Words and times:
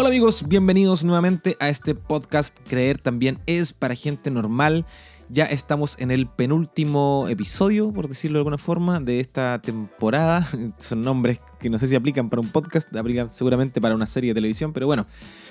Hola 0.00 0.08
amigos, 0.08 0.48
bienvenidos 0.48 1.04
nuevamente 1.04 1.58
a 1.60 1.68
este 1.68 1.94
podcast 1.94 2.56
Creer 2.66 2.96
también 2.96 3.38
es 3.44 3.74
para 3.74 3.94
gente 3.94 4.30
normal. 4.30 4.86
Ya 5.28 5.44
estamos 5.44 5.98
en 5.98 6.10
el 6.10 6.26
penúltimo 6.26 7.26
episodio, 7.28 7.92
por 7.92 8.08
decirlo 8.08 8.38
de 8.38 8.40
alguna 8.40 8.56
forma, 8.56 8.98
de 9.00 9.20
esta 9.20 9.60
temporada. 9.60 10.48
Son 10.78 11.02
nombres 11.02 11.40
que 11.58 11.68
no 11.68 11.78
sé 11.78 11.86
si 11.86 11.96
aplican 11.96 12.30
para 12.30 12.40
un 12.40 12.48
podcast, 12.48 12.96
aplican 12.96 13.30
seguramente 13.30 13.78
para 13.82 13.94
una 13.94 14.06
serie 14.06 14.30
de 14.30 14.36
televisión, 14.36 14.72
pero 14.72 14.86
bueno. 14.86 15.06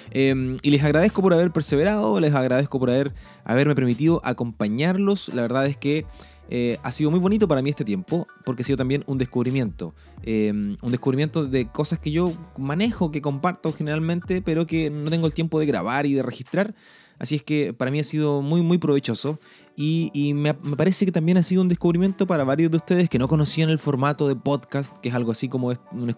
Em, 0.09 0.57
y 0.63 0.71
les 0.71 0.83
agradezco 0.83 1.21
por 1.21 1.33
haber 1.35 1.51
perseverado, 1.51 2.19
les 2.19 2.33
agradezco 2.33 2.79
por 2.79 2.89
haber, 2.89 3.13
haberme 3.43 3.75
permitido 3.75 4.19
acompañarlos. 4.23 5.29
La 5.29 5.43
verdad 5.43 5.67
es 5.67 5.77
que 5.77 6.07
eh, 6.49 6.79
ha 6.81 6.91
sido 6.91 7.11
muy 7.11 7.19
bonito 7.19 7.47
para 7.47 7.61
mí 7.61 7.69
este 7.69 7.85
tiempo, 7.85 8.27
porque 8.43 8.63
ha 8.63 8.65
sido 8.65 8.77
también 8.77 9.03
un 9.07 9.17
descubrimiento. 9.17 9.93
Em, 10.23 10.77
un 10.81 10.91
descubrimiento 10.91 11.45
de 11.45 11.67
cosas 11.67 11.99
que 11.99 12.11
yo 12.11 12.33
manejo, 12.57 13.11
que 13.11 13.21
comparto 13.21 13.71
generalmente, 13.71 14.41
pero 14.41 14.65
que 14.65 14.89
no 14.89 15.09
tengo 15.09 15.27
el 15.27 15.33
tiempo 15.33 15.59
de 15.59 15.65
grabar 15.65 16.05
y 16.05 16.13
de 16.13 16.23
registrar. 16.23 16.73
Así 17.19 17.35
es 17.35 17.43
que 17.43 17.73
para 17.73 17.91
mí 17.91 17.99
ha 17.99 18.03
sido 18.03 18.41
muy, 18.41 18.61
muy 18.61 18.77
provechoso. 18.77 19.39
Y, 19.81 20.33
me, 20.33 20.53
parece 20.53 21.05
que 21.05 21.11
también 21.11 21.37
ha 21.37 21.43
sido 21.43 21.61
un 21.61 21.69
descubrimiento 21.69 22.27
para 22.27 22.43
varios 22.43 22.69
de 22.69 22.77
ustedes 22.77 23.09
que 23.09 23.17
no 23.17 23.29
conocían 23.29 23.69
el 23.69 23.79
formato 23.79 24.27
de 24.27 24.35
podcast, 24.35 24.97
que 24.97 25.07
es 25.07 25.15
algo 25.15 25.31
así 25.31 25.47
como 25.47 25.71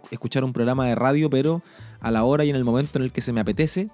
escuchar 0.09 0.43
un 0.43 0.51
programa 0.51 0.87
de 0.87 0.95
radio, 0.95 1.29
pero 1.29 1.61
a 1.99 2.09
la 2.09 2.23
hora 2.23 2.43
y 2.43 2.49
en 2.49 2.55
el 2.55 2.63
momento 2.63 2.97
en 2.97 3.03
el 3.03 3.11
que 3.11 3.21
se 3.21 3.33
me 3.33 3.41
apetece. 3.41 3.87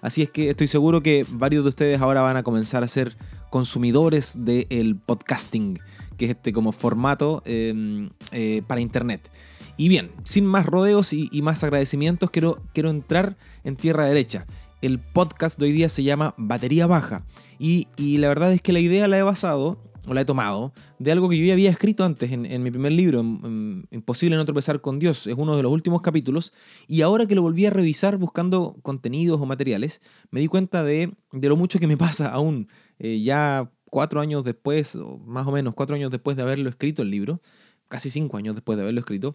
Así 0.00 0.22
es 0.22 0.30
que 0.30 0.50
estoy 0.50 0.66
seguro 0.66 1.04
que 1.04 1.24
varios 1.30 1.62
de 1.62 1.68
ustedes 1.68 2.00
ahora 2.00 2.22
van 2.22 2.36
a 2.36 2.42
comenzar 2.42 2.82
a 2.82 2.88
ser 2.88 3.16
consumidores 3.52 4.44
del 4.44 4.96
podcasting, 4.96 5.78
que 6.16 6.24
es 6.24 6.30
este 6.32 6.52
como 6.52 6.72
formato 6.72 7.42
em, 7.44 8.10
eh, 8.32 8.62
para 8.66 8.80
internet. 8.80 9.30
Y 9.76 9.88
bien, 9.88 10.10
sin 10.24 10.46
más 10.46 10.66
rodeos 10.66 11.12
y, 11.12 11.28
más 11.42 11.62
agradecimientos, 11.62 12.30
quiero, 12.30 12.62
quiero 12.72 12.90
entrar 12.90 13.36
en 13.62 13.76
tierra 13.76 14.06
derecha 14.06 14.46
el 14.82 14.98
podcast 14.98 15.58
de 15.58 15.66
hoy 15.66 15.72
día 15.72 15.88
se 15.88 16.02
llama 16.02 16.34
Batería 16.36 16.86
Baja. 16.88 17.24
Y, 17.58 17.86
la 18.18 18.28
verdad 18.28 18.52
es 18.52 18.60
que 18.60 18.72
la 18.72 18.80
idea 18.80 19.06
la 19.06 19.16
he 19.16 19.22
basado, 19.22 19.78
o 20.08 20.12
la 20.12 20.22
he 20.22 20.24
tomado, 20.24 20.72
de 20.98 21.12
algo 21.12 21.28
que 21.28 21.38
yo 21.38 21.44
ya 21.44 21.52
había 21.52 21.70
escrito 21.70 22.04
antes 22.04 22.32
en, 22.32 22.62
mi 22.62 22.70
primer 22.72 22.90
libro, 22.90 23.20
Imposible 23.20 24.36
no 24.36 24.44
tropezar 24.44 24.80
con 24.80 24.98
Dios. 24.98 25.28
Es 25.28 25.36
uno 25.38 25.56
de 25.56 25.62
los 25.62 25.70
últimos 25.70 26.02
capítulos. 26.02 26.52
Y 26.88 27.02
ahora 27.02 27.26
que 27.26 27.36
lo 27.36 27.42
volví 27.42 27.64
a 27.64 27.70
revisar 27.70 28.16
buscando 28.16 28.76
contenidos 28.82 29.40
o 29.40 29.46
materiales, 29.46 30.02
me 30.32 30.40
di 30.40 30.48
cuenta 30.48 30.82
de, 30.82 31.12
lo 31.30 31.56
mucho 31.56 31.78
que 31.78 31.86
me 31.86 31.96
pasa 31.96 32.28
aún. 32.30 32.66
Eh, 33.02 33.20
ya 33.20 33.68
cuatro 33.90 34.20
años 34.20 34.44
después, 34.44 34.94
o 34.94 35.18
más 35.18 35.46
o 35.46 35.52
menos 35.52 35.74
cuatro 35.74 35.96
años 35.96 36.10
después 36.10 36.36
de 36.36 36.42
haberlo 36.44 36.70
escrito 36.70 37.02
el 37.02 37.10
libro, 37.10 37.42
casi 37.88 38.10
cinco 38.10 38.36
años 38.36 38.54
después 38.54 38.76
de 38.76 38.82
haberlo 38.82 39.00
escrito, 39.00 39.34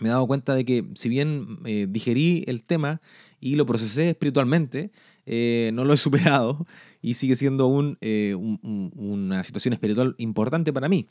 me 0.00 0.08
he 0.08 0.12
dado 0.12 0.26
cuenta 0.26 0.54
de 0.54 0.64
que 0.66 0.84
si 0.94 1.08
bien 1.08 1.60
eh, 1.64 1.86
digerí 1.88 2.44
el 2.46 2.64
tema 2.64 3.00
y 3.40 3.56
lo 3.56 3.64
procesé 3.64 4.10
espiritualmente, 4.10 4.90
eh, 5.24 5.70
no 5.72 5.84
lo 5.84 5.94
he 5.94 5.96
superado 6.36 6.66
y 7.00 7.14
sigue 7.14 7.36
siendo 7.36 7.96
eh, 8.02 8.34
una 8.36 9.44
situación 9.44 9.72
espiritual 9.72 10.14
importante 10.18 10.72
para 10.72 10.88
mí. 10.88 11.08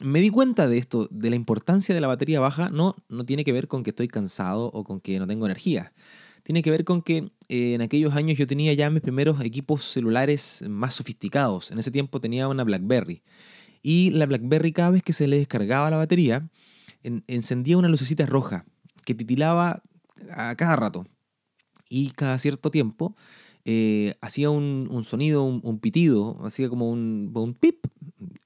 me 0.00 0.20
di 0.20 0.30
cuenta 0.30 0.68
de 0.68 0.78
esto, 0.78 1.08
de 1.10 1.30
la 1.30 1.36
importancia 1.36 1.92
de 1.92 2.00
la 2.00 2.08
batería 2.08 2.38
baja, 2.38 2.70
no, 2.70 2.94
no 3.08 3.24
tiene 3.24 3.44
que 3.44 3.52
ver 3.52 3.66
con 3.66 3.82
que 3.82 3.90
estoy 3.90 4.06
cansado 4.06 4.66
o 4.66 4.84
con 4.84 5.00
que 5.00 5.18
no 5.18 5.26
tengo 5.26 5.46
energía. 5.46 5.92
Tiene 6.48 6.62
que 6.62 6.70
ver 6.70 6.86
con 6.86 7.02
que 7.02 7.30
en 7.50 7.82
aquellos 7.82 8.14
años 8.14 8.38
yo 8.38 8.46
tenía 8.46 8.72
ya 8.72 8.88
mis 8.88 9.02
primeros 9.02 9.38
equipos 9.42 9.84
celulares 9.84 10.64
más 10.66 10.94
sofisticados. 10.94 11.70
En 11.70 11.78
ese 11.78 11.90
tiempo 11.90 12.22
tenía 12.22 12.48
una 12.48 12.64
BlackBerry. 12.64 13.22
Y 13.82 14.12
la 14.12 14.24
BlackBerry 14.24 14.72
cada 14.72 14.88
vez 14.88 15.02
que 15.02 15.12
se 15.12 15.28
le 15.28 15.36
descargaba 15.36 15.90
la 15.90 15.98
batería, 15.98 16.48
encendía 17.02 17.76
una 17.76 17.88
lucecita 17.88 18.24
roja 18.24 18.64
que 19.04 19.14
titilaba 19.14 19.82
a 20.30 20.54
cada 20.54 20.76
rato. 20.76 21.06
Y 21.90 22.12
cada 22.12 22.38
cierto 22.38 22.70
tiempo 22.70 23.14
eh, 23.66 24.14
hacía 24.22 24.48
un, 24.48 25.04
sonido, 25.04 25.44
un, 25.44 25.78
pitido, 25.80 26.38
hacía 26.46 26.70
como 26.70 26.90
un 26.90 27.58
pip, 27.60 27.84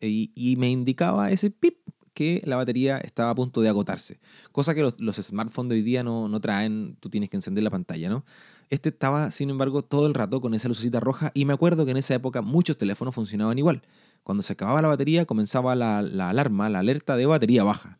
y, 0.00 0.56
me 0.59 0.71
indicaba 0.71 1.31
ese 1.31 1.50
pip 1.50 1.76
que 2.15 2.43
la 2.45 2.56
batería 2.56 2.99
estaba 2.99 3.31
a 3.31 3.34
punto 3.34 3.61
de 3.61 3.69
agotarse. 3.69 4.21
Cosa 4.53 4.75
que 4.75 4.83
los, 4.83 5.17
smartphones 5.17 5.71
de 5.71 5.77
hoy 5.77 5.83
día 5.83 6.03
no, 6.03 6.28
no, 6.28 6.41
traen, 6.41 6.97
tú 7.00 7.11
tienes 7.11 7.31
que 7.31 7.37
encender 7.37 7.65
la 7.65 7.71
pantalla, 7.71 8.09
¿no? 8.09 8.25
Este 8.71 8.89
estaba, 8.89 9.31
sin 9.31 9.50
embargo, 9.50 9.83
todo 9.83 10.06
el 10.06 10.15
rato 10.15 10.41
con 10.41 10.55
esa 10.55 10.69
lucecita 10.69 10.99
roja 11.00 11.31
y 11.34 11.45
me 11.45 11.53
acuerdo 11.53 11.84
que 11.84 11.91
en 11.91 11.99
esa 11.99 12.15
época 12.15 12.41
muchos 12.41 12.78
teléfonos 12.78 13.15
funcionaban 13.15 13.59
igual. 13.59 13.83
Cuando 14.23 14.43
se 14.43 14.53
acababa 14.55 14.81
la 14.81 14.89
batería 14.89 15.27
comenzaba 15.27 15.75
la, 15.75 16.00
la 16.00 16.31
alarma, 16.31 16.71
la 16.71 16.78
alerta 16.78 17.17
de 17.17 17.27
batería 17.27 17.65
baja. 17.65 17.99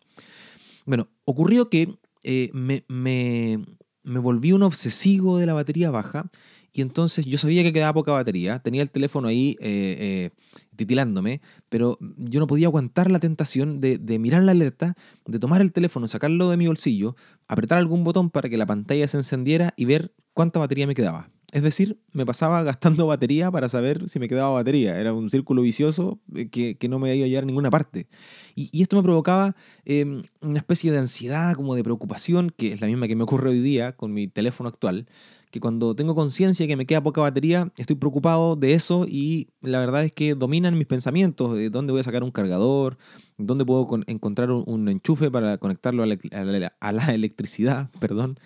Bueno, 0.87 1.09
ocurrió 1.25 1.69
que 1.69 1.99
eh, 2.23 2.51
me, 2.53 2.85
me, 2.89 3.65
me, 4.03 4.19
volví 4.19 4.53
un 4.53 4.63
obsesivo 4.63 5.39
de 5.39 5.47
la 5.47 5.55
batería 5.55 5.91
baja 5.91 6.31
y 6.73 6.81
entonces 6.81 7.27
yo 7.27 7.39
sabía 7.39 7.63
que 7.63 7.73
quedaba 7.73 7.93
poca 7.93 8.13
batería, 8.13 8.59
tenía 8.59 8.83
el 8.83 8.91
teléfono 8.91 9.29
ahí 9.29 9.57
eh, 9.61 9.97
eh, 10.01 10.31
titilándome, 10.77 11.41
pero 11.69 11.99
yo 12.01 12.41
no 12.41 12.47
podía 12.47 12.69
aguantar 12.69 13.11
la 13.11 13.19
tentación 13.19 13.81
de, 13.81 13.99
de, 13.99 14.19
mirar 14.19 14.43
la 14.43 14.53
alerta, 14.53 14.97
de 15.27 15.39
tomar 15.39 15.61
el 15.61 15.73
teléfono, 15.73 16.09
sacarlo 16.09 16.49
de 16.51 16.57
mi 16.57 16.67
bolsillo, 16.67 17.15
apretar 17.47 17.79
algún 17.79 18.05
botón 18.05 18.31
para 18.31 18.49
que 18.49 18.57
la 18.57 18.67
pantalla 18.67 19.07
se 19.07 19.19
encendiera 19.19 19.75
y 19.77 19.85
ver 19.85 20.13
cuánta 20.33 20.59
batería 20.59 20.87
me 20.87 20.95
quedaba. 20.95 21.29
Es 21.53 21.63
decir, 21.63 21.99
me 22.13 22.25
pasaba 22.25 22.63
gastando 22.63 23.07
batería 23.09 23.51
para 23.51 23.69
saber 23.69 24.09
si 24.09 24.19
me 24.19 24.27
quedaba 24.27 24.51
batería. 24.51 24.99
Era 24.99 25.13
un 25.13 25.29
círculo 25.29 25.61
vicioso 25.61 26.19
eh, 26.35 26.49
que, 26.49 26.89
no 26.89 26.99
me 26.99 27.15
iba 27.15 27.27
a 27.27 27.29
llevar 27.29 27.45
a 27.45 27.47
ninguna 27.47 27.71
parte. 27.71 28.09
Y, 28.55 28.83
esto 28.83 28.97
me 28.97 29.03
provocaba 29.03 29.55
em, 29.85 30.23
una 30.41 30.59
especie 30.59 30.91
de 30.91 30.99
ansiedad, 30.99 31.55
como 31.55 31.75
de 31.75 31.85
preocupación, 31.85 32.51
que 32.57 32.73
es 32.73 32.81
la 32.81 32.87
misma 32.87 33.07
que 33.07 33.17
me 33.17 33.25
ocurre 33.25 33.51
hoy 33.51 33.61
día 33.61 33.93
con 33.93 34.15
mi 34.15 34.29
teléfono 34.29 34.69
actual, 34.69 35.07
que 35.51 35.61
cuando 35.61 35.95
tengo 35.95 36.15
conciencia 36.15 36.67
que 36.67 36.77
me 36.77 36.87
queda 36.87 37.03
poca 37.03 37.21
batería, 37.21 37.71
estoy 37.77 37.97
preocupado 37.97 38.57
de 38.57 38.73
eso 38.73 39.05
y 39.07 39.51
la 39.61 39.81
verdad 39.81 40.05
es 40.05 40.13
que 40.13 40.35
dominan 40.35 40.79
mis 40.79 40.87
pensamientos 40.87 41.55
de 41.55 41.69
dónde 41.69 41.93
voy 41.93 42.01
a 42.01 42.05
sacar 42.05 42.25
un 42.25 42.31
cargador, 42.31 42.97
dónde 43.37 43.67
puedo 43.67 43.87
encontrar 44.07 44.51
un, 44.51 44.89
enchufe 44.89 45.31
para 45.31 45.59
conectarlo 45.59 46.03
a 46.03 46.93
la, 46.93 47.15
electricidad, 47.15 47.91
perdón. 48.01 48.39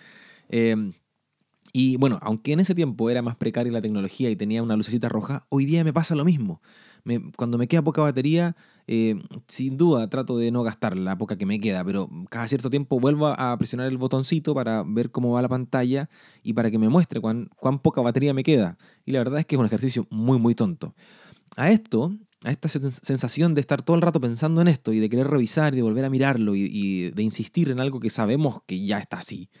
Em, 0.49 0.91
y 1.79 1.95
bueno, 1.97 2.17
aunque 2.23 2.53
en 2.53 2.59
ese 2.59 2.73
tiempo 2.73 3.07
era 3.11 3.21
más 3.21 3.35
precaria 3.35 3.71
la 3.71 3.83
tecnología 3.83 4.31
y 4.31 4.35
tenía 4.35 4.63
una 4.63 4.75
lucecita 4.75 5.09
roja, 5.09 5.45
hoy 5.49 5.65
día 5.65 5.83
me 5.83 5.93
pasa 5.93 6.15
lo 6.15 6.25
mismo. 6.25 6.59
cuando 7.35 7.59
me 7.59 7.67
queda 7.67 7.83
poca 7.83 8.01
batería, 8.01 8.55
eh, 8.87 9.21
sin 9.47 9.77
duda 9.77 10.09
trato 10.09 10.39
de 10.39 10.49
no 10.49 10.63
gastar 10.63 10.97
la 10.97 11.15
poca 11.19 11.37
que 11.37 11.45
me 11.45 11.59
queda, 11.59 11.83
pero 11.85 12.09
cada 12.31 12.47
cierto 12.47 12.71
tiempo 12.71 12.99
vuelvo 12.99 13.27
a 13.27 13.55
presionar 13.59 13.85
el 13.89 13.99
botoncito 13.99 14.55
para 14.55 14.83
ver 14.87 15.11
cómo 15.11 15.33
va 15.33 15.41
la 15.43 15.49
pantalla 15.49 16.09
y 16.41 16.53
para 16.53 16.71
que 16.71 16.79
me 16.79 16.89
muestre 16.89 17.21
cuán, 17.21 17.51
cuán 17.55 17.77
poca 17.77 18.01
batería 18.01 18.33
me 18.33 18.41
queda. 18.41 18.79
Y 19.05 19.11
la 19.11 19.19
verdad 19.19 19.39
es 19.39 19.45
que 19.45 19.55
es 19.55 19.59
un 19.59 19.67
ejercicio 19.67 20.07
muy, 20.09 20.39
muy 20.39 20.55
tonto. 20.55 20.95
A 21.57 21.69
esto, 21.69 22.11
a 22.43 22.49
esta 22.49 22.69
sensación 22.69 23.53
de 23.53 23.61
estar 23.61 23.83
todo 23.83 23.95
el 23.97 24.01
rato 24.01 24.19
pensando 24.19 24.61
en 24.61 24.67
esto 24.67 24.93
y 24.93 24.99
de 24.99 25.09
querer 25.09 25.27
revisar 25.27 25.73
y 25.73 25.77
de 25.77 25.83
volver 25.83 26.05
a 26.05 26.09
mirarlo 26.09 26.55
y, 26.55 27.11
de 27.11 27.21
insistir 27.21 27.69
en 27.69 27.79
algo 27.79 27.99
que 27.99 28.09
sabemos 28.09 28.63
que 28.65 28.83
ya 28.83 28.97
está 28.97 29.19
así, 29.19 29.51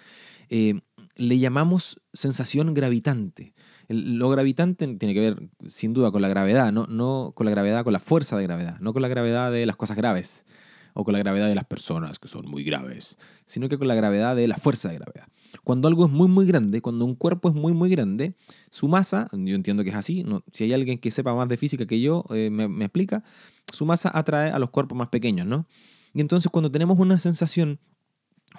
eh, 0.49 0.81
le 1.17 1.39
llamamos 1.39 2.01
sensación 2.13 2.73
gravitante. 2.73 3.53
lo 3.89 4.29
gravitante 4.29 4.87
tiene 4.95 5.13
que 5.13 5.19
ver, 5.19 5.49
sin 5.67 5.93
duda, 5.93 6.11
con 6.11 6.21
la 6.21 6.29
gravedad, 6.29 6.71
no, 6.71 6.85
no 6.87 7.33
con 7.35 7.45
la 7.45 7.51
gravedad, 7.51 7.83
con 7.83 7.93
la 7.93 7.99
fuerza 7.99 8.37
de 8.37 8.43
gravedad, 8.43 8.79
no 8.79 8.93
con 8.93 9.01
la 9.01 9.07
gravedad 9.07 9.51
de 9.51 9.65
las 9.65 9.75
cosas 9.75 9.97
graves 9.97 10.45
o 10.93 11.03
con 11.03 11.13
la 11.13 11.19
gravedad 11.19 11.47
de 11.47 11.55
las 11.55 11.65
personas 11.65 12.17
que 12.17 12.27
son 12.27 12.49
muy 12.49 12.63
graves, 12.63 13.17
sino 13.45 13.69
que 13.69 13.77
con 13.77 13.87
la 13.87 13.95
gravedad 13.95 14.35
de 14.35 14.47
la 14.47 14.57
fuerza 14.57 14.89
de 14.89 14.95
gravedad. 14.95 15.27
Cuando 15.63 15.87
algo 15.87 16.05
es 16.05 16.11
muy, 16.11 16.27
muy 16.27 16.45
grande, 16.45 16.81
cuando 16.81 17.05
un 17.05 17.15
cuerpo 17.15 17.49
es 17.49 17.55
muy, 17.55 17.73
muy 17.73 17.89
grande, 17.89 18.35
su 18.71 18.87
masa, 18.87 19.29
yo 19.31 19.55
entiendo 19.55 19.83
que 19.83 19.91
es 19.91 19.95
así, 19.95 20.23
no, 20.23 20.43
si 20.51 20.63
hay 20.63 20.73
alguien 20.73 20.97
que 20.97 21.11
sepa 21.11 21.33
más 21.35 21.47
de 21.49 21.57
física 21.57 21.85
que 21.85 22.01
yo, 22.01 22.25
eh, 22.31 22.49
me, 22.49 22.67
me 22.67 22.85
explica, 22.85 23.23
su 23.71 23.85
masa 23.85 24.11
atrae 24.13 24.49
a 24.49 24.59
los 24.59 24.71
cuerpos 24.71 24.97
más 24.97 25.09
pequeños, 25.09 25.45
¿no? 25.45 25.67
Y 26.13 26.21
entonces 26.21 26.51
cuando 26.51 26.71
tenemos 26.71 26.97
una 26.99 27.19
sensación 27.19 27.79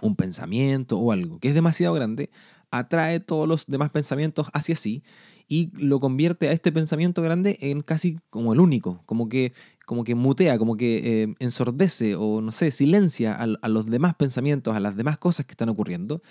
un 0.00 0.17
pensamiento 0.17 0.99
o 0.99 1.12
algo 1.12 1.38
que 1.38 1.49
es 1.49 1.55
demasiado 1.55 1.94
grande, 1.94 2.31
atrae 2.70 3.20
todos 3.20 3.49
los 3.49 3.67
demás 3.67 3.91
pensamientos 3.91 4.49
hacia 4.53 4.76
sí 4.76 5.03
y 5.49 5.70
lo 5.76 5.99
convierte 5.99 6.49
a 6.49 6.53
este 6.53 6.70
pensamiento 6.70 7.23
grande 7.23 7.56
en 7.61 7.81
casi 7.81 8.19
como 8.29 8.53
el 8.53 8.61
único, 8.61 9.03
como 9.06 9.29
que, 9.29 9.55
como 9.87 10.05
que 10.05 10.15
mutea, 10.15 10.59
como 10.59 10.76
que 10.76 11.23
eh, 11.23 11.35
ensordece 11.38 12.15
o 12.15 12.43
no 12.43 12.53
sé, 12.53 12.70
silencia 12.70 13.35
a, 13.35 13.69
los 13.69 13.87
demás 13.87 14.15
pensamientos, 14.15 14.76
a 14.76 14.81
las 14.81 14.97
demás 14.97 15.17
cosas 15.17 15.47
que 15.47 15.53
están 15.53 15.70
ocurriendo 15.70 16.23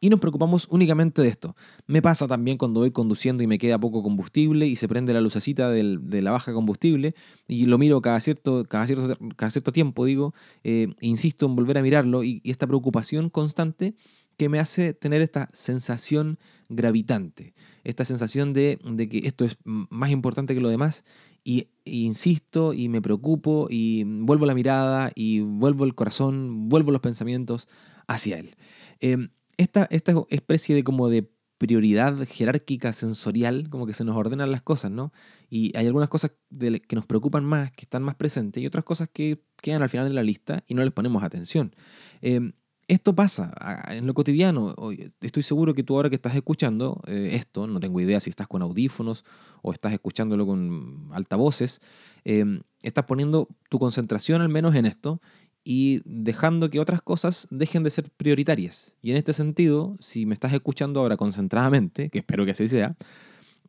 y 0.00 0.10
nos 0.10 0.18
preocupamos 0.18 0.66
únicamente 0.70 1.22
de 1.22 1.28
esto. 1.28 1.54
Me 1.86 2.02
pasa 2.02 2.26
también 2.26 2.58
cuando 2.58 2.80
voy 2.80 2.90
conduciendo 2.90 3.44
y 3.44 3.46
me 3.46 3.58
queda 3.58 3.78
poco 3.78 4.02
combustible 4.02 4.66
y 4.66 4.74
se 4.74 4.88
prende 4.88 5.12
la 5.12 5.20
lucecita 5.20 5.70
de 5.70 6.22
la 6.22 6.32
baja 6.32 6.52
combustible 6.52 7.14
y 7.46 7.66
lo 7.66 7.78
miro 7.78 8.00
cada 8.00 8.18
cierto, 8.20 8.64
cada 8.64 8.86
cierto, 8.86 9.16
cada 9.36 9.50
cierto 9.50 9.70
tiempo, 9.70 10.04
digo, 10.06 10.34
eh, 10.64 10.88
insisto 11.00 11.46
en 11.46 11.54
volver 11.54 11.78
a 11.78 11.82
mirarlo 11.82 12.24
y 12.24 12.40
esta 12.44 12.66
preocupación 12.66 13.28
constante 13.28 13.94
que 14.36 14.48
me 14.48 14.58
hace 14.58 14.94
tener 14.94 15.22
esta 15.22 15.48
sensación 15.52 16.38
gravitante, 16.68 17.54
esta 17.84 18.04
sensación 18.04 18.52
de, 18.52 18.78
que 19.10 19.26
esto 19.26 19.44
es 19.44 19.56
más 19.64 20.10
importante 20.10 20.54
que 20.54 20.60
lo 20.60 20.68
demás 20.68 21.04
y, 21.44 21.68
insisto 21.84 22.72
y 22.72 22.88
me 22.88 23.02
preocupo 23.02 23.66
y 23.70 24.04
vuelvo 24.04 24.46
la 24.46 24.54
mirada 24.54 25.12
y 25.14 25.40
vuelvo 25.40 25.84
el 25.84 25.94
corazón, 25.94 26.68
vuelvo 26.68 26.92
los 26.92 27.00
pensamientos 27.00 27.68
hacia 28.06 28.38
él. 28.38 28.56
Em, 29.00 29.30
esta, 29.56 29.86
esta 29.90 30.14
especie 30.30 30.74
de 30.74 30.84
como 30.84 31.08
de 31.08 31.30
prioridad 31.62 32.26
jerárquica 32.26 32.92
sensorial, 32.92 33.70
como 33.70 33.86
que 33.86 33.92
se 33.92 34.02
nos 34.02 34.16
ordenan 34.16 34.50
las 34.50 34.62
cosas, 34.62 34.90
¿no? 34.90 35.12
Y 35.48 35.70
hay 35.76 35.86
algunas 35.86 36.08
cosas 36.08 36.32
que 36.58 36.96
nos 36.96 37.06
preocupan 37.06 37.44
más, 37.44 37.70
que 37.70 37.82
están 37.82 38.02
más 38.02 38.16
presentes, 38.16 38.60
y 38.60 38.66
otras 38.66 38.84
cosas 38.84 39.08
que 39.12 39.44
quedan 39.58 39.80
al 39.80 39.88
final 39.88 40.08
de 40.08 40.14
la 40.14 40.24
lista 40.24 40.64
y 40.66 40.74
no 40.74 40.82
les 40.82 40.92
ponemos 40.92 41.22
atención. 41.22 41.72
Em, 42.20 42.54
esto 42.88 43.14
pasa 43.14 43.52
en 43.90 44.06
lo 44.06 44.14
cotidiano. 44.14 44.74
Estoy 45.20 45.42
seguro 45.42 45.74
que 45.74 45.82
tú 45.82 45.96
ahora 45.96 46.10
que 46.10 46.16
estás 46.16 46.34
escuchando 46.34 47.00
eh, 47.06 47.30
esto, 47.34 47.66
no 47.66 47.80
tengo 47.80 48.00
idea 48.00 48.20
si 48.20 48.30
estás 48.30 48.48
con 48.48 48.62
audífonos 48.62 49.24
o 49.62 49.72
estás 49.72 49.92
escuchándolo 49.92 50.46
con 50.46 51.08
altavoces, 51.12 51.80
em, 52.24 52.62
estás 52.82 53.04
poniendo 53.04 53.48
tu 53.68 53.78
concentración 53.78 54.42
al 54.42 54.48
menos 54.48 54.74
en 54.74 54.86
esto 54.86 55.20
y 55.64 56.02
dejando 56.04 56.70
que 56.70 56.80
otras 56.80 57.02
cosas 57.02 57.46
dejen 57.50 57.84
de 57.84 57.90
ser 57.90 58.10
prioritarias. 58.10 58.96
Y 59.00 59.12
en 59.12 59.16
este 59.16 59.32
sentido, 59.32 59.96
si 60.00 60.26
me 60.26 60.34
estás 60.34 60.52
escuchando 60.52 61.00
ahora 61.00 61.16
concentradamente, 61.16 62.10
que 62.10 62.18
espero 62.18 62.44
que 62.44 62.50
así 62.50 62.66
sea, 62.66 62.96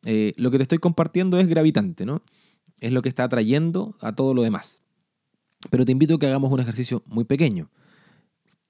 eh, 0.05 0.33
lo 0.37 0.49
que 0.51 0.57
te 0.57 0.63
estoy 0.63 0.79
compartiendo 0.79 1.39
es 1.39 1.47
gravitante, 1.47 2.05
¿no? 2.05 2.23
Es 2.79 2.91
lo 2.91 3.01
que 3.01 3.09
está 3.09 3.23
atrayendo 3.23 3.95
a 4.01 4.13
todo 4.13 4.33
lo 4.33 4.41
demás. 4.41 4.81
Pero 5.69 5.85
te 5.85 5.91
invito 5.91 6.15
a 6.15 6.19
que 6.19 6.27
hagamos 6.27 6.51
un 6.51 6.59
ejercicio 6.59 7.03
muy 7.05 7.23
pequeño. 7.23 7.69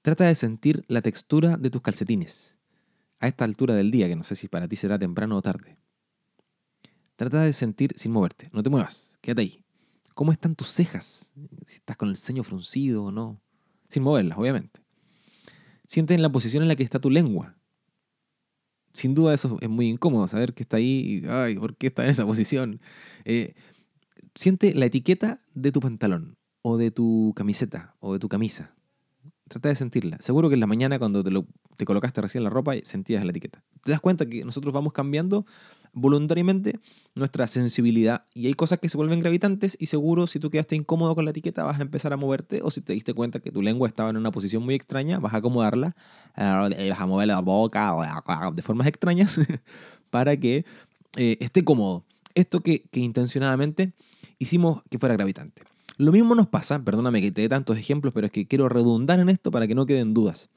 Trata 0.04 0.24
de 0.24 0.34
sentir 0.34 0.84
la 0.86 1.00
textura 1.00 1.56
de 1.56 1.70
tus 1.70 1.80
calcetines 1.80 2.58
a 3.20 3.26
esta 3.26 3.46
altura 3.46 3.72
del 3.72 3.90
día, 3.90 4.06
que 4.06 4.16
no 4.16 4.22
sé 4.22 4.34
si 4.34 4.48
para 4.48 4.68
ti 4.68 4.76
será 4.76 4.98
temprano 4.98 5.34
o 5.34 5.40
tarde. 5.40 5.78
Trata 7.16 7.40
de 7.40 7.54
sentir 7.54 7.94
sin 7.96 8.12
moverte, 8.12 8.50
no 8.52 8.62
te 8.62 8.68
muevas, 8.68 9.16
quédate 9.22 9.40
ahí. 9.40 9.64
¿Cómo 10.12 10.30
están 10.30 10.56
tus 10.56 10.68
cejas? 10.68 11.32
Si 11.64 11.76
estás 11.76 11.96
con 11.96 12.10
el 12.10 12.18
ceño 12.18 12.44
fruncido 12.44 13.04
o 13.04 13.12
no. 13.12 13.40
Sin 13.88 14.02
moverlas, 14.02 14.36
obviamente. 14.36 14.82
Siente 15.86 16.12
en 16.12 16.20
la 16.20 16.30
posición 16.30 16.62
en 16.62 16.68
la 16.68 16.76
que 16.76 16.82
está 16.82 16.98
tu 16.98 17.08
lengua. 17.08 17.56
Sin 18.92 19.14
duda 19.14 19.32
eso 19.32 19.56
es 19.62 19.70
muy 19.70 19.88
incómodo, 19.88 20.28
saber 20.28 20.52
que 20.52 20.64
está 20.64 20.76
ahí 20.76 21.22
y, 21.24 21.26
ay, 21.28 21.54
¿por 21.56 21.78
qué 21.78 21.86
está 21.86 22.04
en 22.04 22.10
esa 22.10 22.26
posición? 22.26 22.78
Eh, 23.24 23.54
siente 24.34 24.74
la 24.74 24.84
etiqueta 24.84 25.40
de 25.54 25.72
tu 25.72 25.80
pantalón 25.80 26.36
o 26.60 26.76
de 26.76 26.90
tu 26.90 27.32
camiseta 27.34 27.96
o 28.00 28.12
de 28.12 28.18
tu 28.18 28.28
camisa. 28.28 28.76
Trata 29.48 29.68
de 29.68 29.76
sentirla. 29.76 30.16
Seguro 30.20 30.48
que 30.48 30.54
en 30.54 30.60
la 30.60 30.66
mañana 30.66 30.98
cuando 30.98 31.22
te, 31.22 31.30
lo, 31.30 31.46
te 31.76 31.84
colocaste 31.84 32.20
recién 32.20 32.44
la 32.44 32.50
ropa 32.50 32.74
sentías 32.82 33.24
la 33.24 33.30
etiqueta. 33.30 33.62
Te 33.82 33.90
das 33.92 34.00
cuenta 34.00 34.26
que 34.26 34.44
nosotros 34.44 34.72
vamos 34.72 34.92
cambiando 34.92 35.44
voluntariamente 35.94 36.80
nuestra 37.14 37.46
sensibilidad. 37.46 38.24
Y 38.34 38.46
hay 38.46 38.54
cosas 38.54 38.78
que 38.78 38.88
se 38.88 38.96
vuelven 38.96 39.20
gravitantes 39.20 39.76
y 39.78 39.86
seguro 39.86 40.26
si 40.26 40.40
tú 40.40 40.50
quedaste 40.50 40.76
incómodo 40.76 41.14
con 41.14 41.24
la 41.24 41.30
etiqueta 41.30 41.64
vas 41.64 41.78
a 41.78 41.82
empezar 41.82 42.12
a 42.12 42.16
moverte 42.16 42.60
o 42.62 42.70
si 42.70 42.80
te 42.80 42.92
diste 42.92 43.14
cuenta 43.14 43.40
que 43.40 43.50
tu 43.50 43.62
lengua 43.62 43.88
estaba 43.88 44.10
en 44.10 44.16
una 44.16 44.30
posición 44.30 44.62
muy 44.62 44.74
extraña, 44.74 45.18
vas 45.20 45.34
a 45.34 45.38
acomodarla, 45.38 45.94
eh, 46.36 46.88
vas 46.90 47.00
a 47.00 47.06
mover 47.06 47.28
la 47.28 47.40
boca 47.40 47.94
de 48.52 48.62
formas 48.62 48.86
extrañas 48.86 49.38
para 50.10 50.36
que 50.36 50.64
eh, 51.16 51.38
esté 51.40 51.64
cómodo. 51.64 52.04
Esto 52.34 52.60
que, 52.60 52.82
que 52.90 53.00
intencionadamente 53.00 53.92
hicimos 54.38 54.82
que 54.90 54.98
fuera 54.98 55.14
gravitante. 55.14 55.62
Lo 55.96 56.10
mismo 56.10 56.34
nos 56.34 56.48
pasa, 56.48 56.82
perdóname 56.82 57.20
que 57.20 57.30
te 57.30 57.42
dé 57.42 57.48
tantos 57.48 57.78
ejemplos, 57.78 58.12
pero 58.12 58.26
es 58.26 58.32
que 58.32 58.48
quiero 58.48 58.68
redundar 58.68 59.20
en 59.20 59.28
esto 59.28 59.52
para 59.52 59.68
que 59.68 59.76
no 59.76 59.86
queden 59.86 60.12
dudas. 60.12 60.50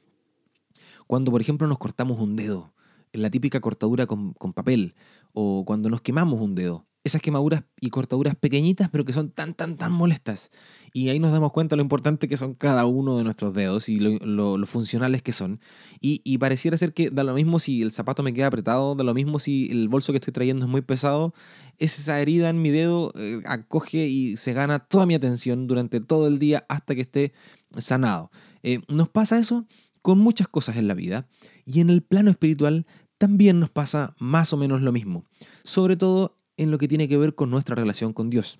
Cuando, 1.06 1.30
por 1.30 1.40
ejemplo, 1.40 1.66
nos 1.68 1.78
cortamos 1.78 2.18
un 2.18 2.34
dedo, 2.34 2.72
en 3.12 3.22
la 3.22 3.30
típica 3.30 3.60
cortadura 3.60 4.06
con, 4.06 4.32
con 4.32 4.52
papel, 4.52 4.94
o 5.32 5.64
cuando 5.64 5.90
nos 5.90 6.00
quemamos 6.00 6.40
un 6.40 6.56
dedo. 6.56 6.87
Esas 7.08 7.22
quemaduras 7.22 7.64
y 7.80 7.88
cortaduras 7.88 8.34
pequeñitas, 8.34 8.90
pero 8.90 9.02
que 9.02 9.14
son 9.14 9.30
tan, 9.30 9.54
tan, 9.54 9.78
tan 9.78 9.92
molestas. 9.92 10.50
Y 10.92 11.08
ahí 11.08 11.18
nos 11.18 11.32
damos 11.32 11.52
cuenta 11.52 11.74
lo 11.74 11.80
importante 11.80 12.28
que 12.28 12.36
son 12.36 12.52
cada 12.52 12.84
uno 12.84 13.16
de 13.16 13.24
nuestros 13.24 13.54
dedos 13.54 13.88
y 13.88 13.98
lo, 13.98 14.66
funcionales 14.66 15.22
que 15.22 15.32
son. 15.32 15.58
Y, 16.02 16.36
pareciera 16.36 16.76
ser 16.76 16.92
que 16.92 17.08
da 17.08 17.24
lo 17.24 17.32
mismo 17.32 17.60
si 17.60 17.80
el 17.80 17.92
zapato 17.92 18.22
me 18.22 18.34
queda 18.34 18.48
apretado, 18.48 18.94
da 18.94 19.04
lo 19.04 19.14
mismo 19.14 19.38
si 19.38 19.70
el 19.70 19.88
bolso 19.88 20.12
que 20.12 20.18
estoy 20.18 20.34
trayendo 20.34 20.66
es 20.66 20.70
muy 20.70 20.82
pesado. 20.82 21.32
Esa 21.78 22.20
herida 22.20 22.50
en 22.50 22.60
mi 22.60 22.68
dedo 22.68 23.10
eh, 23.16 23.40
acoge 23.46 24.06
y 24.06 24.36
se 24.36 24.52
gana 24.52 24.80
toda 24.80 25.06
mi 25.06 25.14
atención 25.14 25.66
durante 25.66 26.00
todo 26.00 26.28
el 26.28 26.38
día 26.38 26.66
hasta 26.68 26.94
que 26.94 27.00
esté 27.00 27.32
sanado. 27.78 28.30
Eh, 28.62 28.80
nos 28.88 29.08
pasa 29.08 29.38
eso 29.38 29.64
con 30.02 30.18
muchas 30.18 30.46
cosas 30.46 30.76
en 30.76 30.88
la 30.88 30.94
vida. 30.94 31.26
Y 31.64 31.80
en 31.80 31.88
el 31.88 32.02
plano 32.02 32.30
espiritual 32.30 32.84
también 33.18 33.58
nos 33.58 33.70
pasa 33.70 34.14
más 34.18 34.52
o 34.52 34.56
menos 34.56 34.80
lo 34.80 34.92
mismo, 34.92 35.24
sobre 35.64 35.96
todo 35.96 36.37
en 36.58 36.70
lo 36.70 36.76
que 36.76 36.88
tiene 36.88 37.08
que 37.08 37.16
ver 37.16 37.34
con 37.34 37.48
nuestra 37.48 37.74
relación 37.74 38.12
con 38.12 38.28
Dios. 38.28 38.58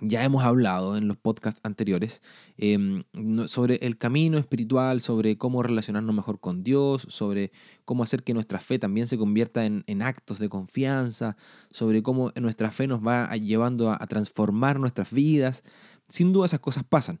Ya 0.00 0.24
hemos 0.24 0.42
hablado 0.42 0.96
en 0.96 1.06
los 1.06 1.16
podcasts 1.16 1.60
anteriores 1.62 2.20
em, 2.58 3.04
sobre 3.46 3.76
el 3.76 3.96
camino 3.96 4.38
espiritual, 4.38 5.00
sobre 5.00 5.38
cómo 5.38 5.62
relacionarnos 5.62 6.14
mejor 6.14 6.40
con 6.40 6.64
Dios, 6.64 7.06
sobre 7.08 7.52
cómo 7.84 8.02
hacer 8.02 8.24
que 8.24 8.34
nuestra 8.34 8.58
fe 8.58 8.80
también 8.80 9.06
se 9.06 9.16
convierta 9.16 9.64
en, 9.64 10.02
actos 10.02 10.40
de 10.40 10.48
confianza, 10.48 11.36
sobre 11.70 12.02
cómo 12.02 12.32
nuestra 12.34 12.72
fe 12.72 12.88
nos 12.88 13.00
va 13.06 13.34
llevando 13.36 13.92
a, 13.92 13.98
transformar 14.08 14.80
nuestras 14.80 15.12
vidas. 15.12 15.62
Sin 16.08 16.32
duda 16.32 16.46
esas 16.46 16.60
cosas 16.60 16.82
pasan. 16.82 17.20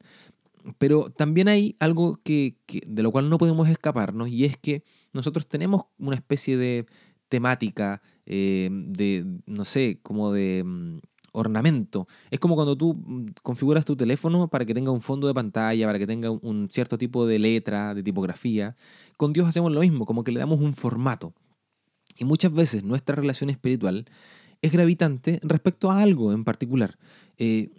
Pero 0.78 1.10
también 1.10 1.46
hay 1.46 1.76
algo 1.78 2.20
que, 2.24 2.56
de 2.86 3.02
lo 3.04 3.12
cual 3.12 3.30
no 3.30 3.38
podemos 3.38 3.68
escaparnos 3.68 4.28
y 4.28 4.44
es 4.44 4.56
que 4.56 4.82
nosotros 5.12 5.46
tenemos 5.46 5.84
una 5.96 6.16
especie 6.16 6.56
de 6.56 6.86
temática, 7.28 8.02
eh, 8.26 8.68
de, 8.70 9.24
no 9.46 9.64
sé, 9.64 9.98
como 10.02 10.32
de 10.32 10.62
mm, 10.64 10.98
ornamento. 11.32 12.06
Es 12.30 12.40
como 12.40 12.54
cuando 12.54 12.76
tú 12.76 12.94
mm, 12.94 13.26
configuras 13.42 13.84
tu 13.84 13.96
teléfono 13.96 14.48
para 14.48 14.64
que 14.64 14.74
tenga 14.74 14.90
un 14.90 15.00
fondo 15.00 15.26
de 15.26 15.34
pantalla, 15.34 15.86
para 15.86 15.98
que 15.98 16.06
tenga 16.06 16.30
un 16.30 16.68
cierto 16.70 16.96
tipo 16.96 17.26
de 17.26 17.38
letra, 17.38 17.94
de 17.94 18.02
tipografía. 18.02 18.76
Con 19.16 19.32
Dios 19.32 19.48
hacemos 19.48 19.72
lo 19.72 19.80
mismo, 19.80 20.06
como 20.06 20.24
que 20.24 20.32
le 20.32 20.40
damos 20.40 20.60
un 20.60 20.74
formato. 20.74 21.34
Y 22.16 22.24
muchas 22.24 22.52
veces 22.52 22.84
nuestra 22.84 23.16
relación 23.16 23.50
espiritual 23.50 24.06
es 24.62 24.72
gravitante 24.72 25.40
respecto 25.42 25.90
a 25.90 26.00
algo 26.00 26.32
en 26.32 26.44
particular. 26.44 26.96
Eh, 27.38 27.70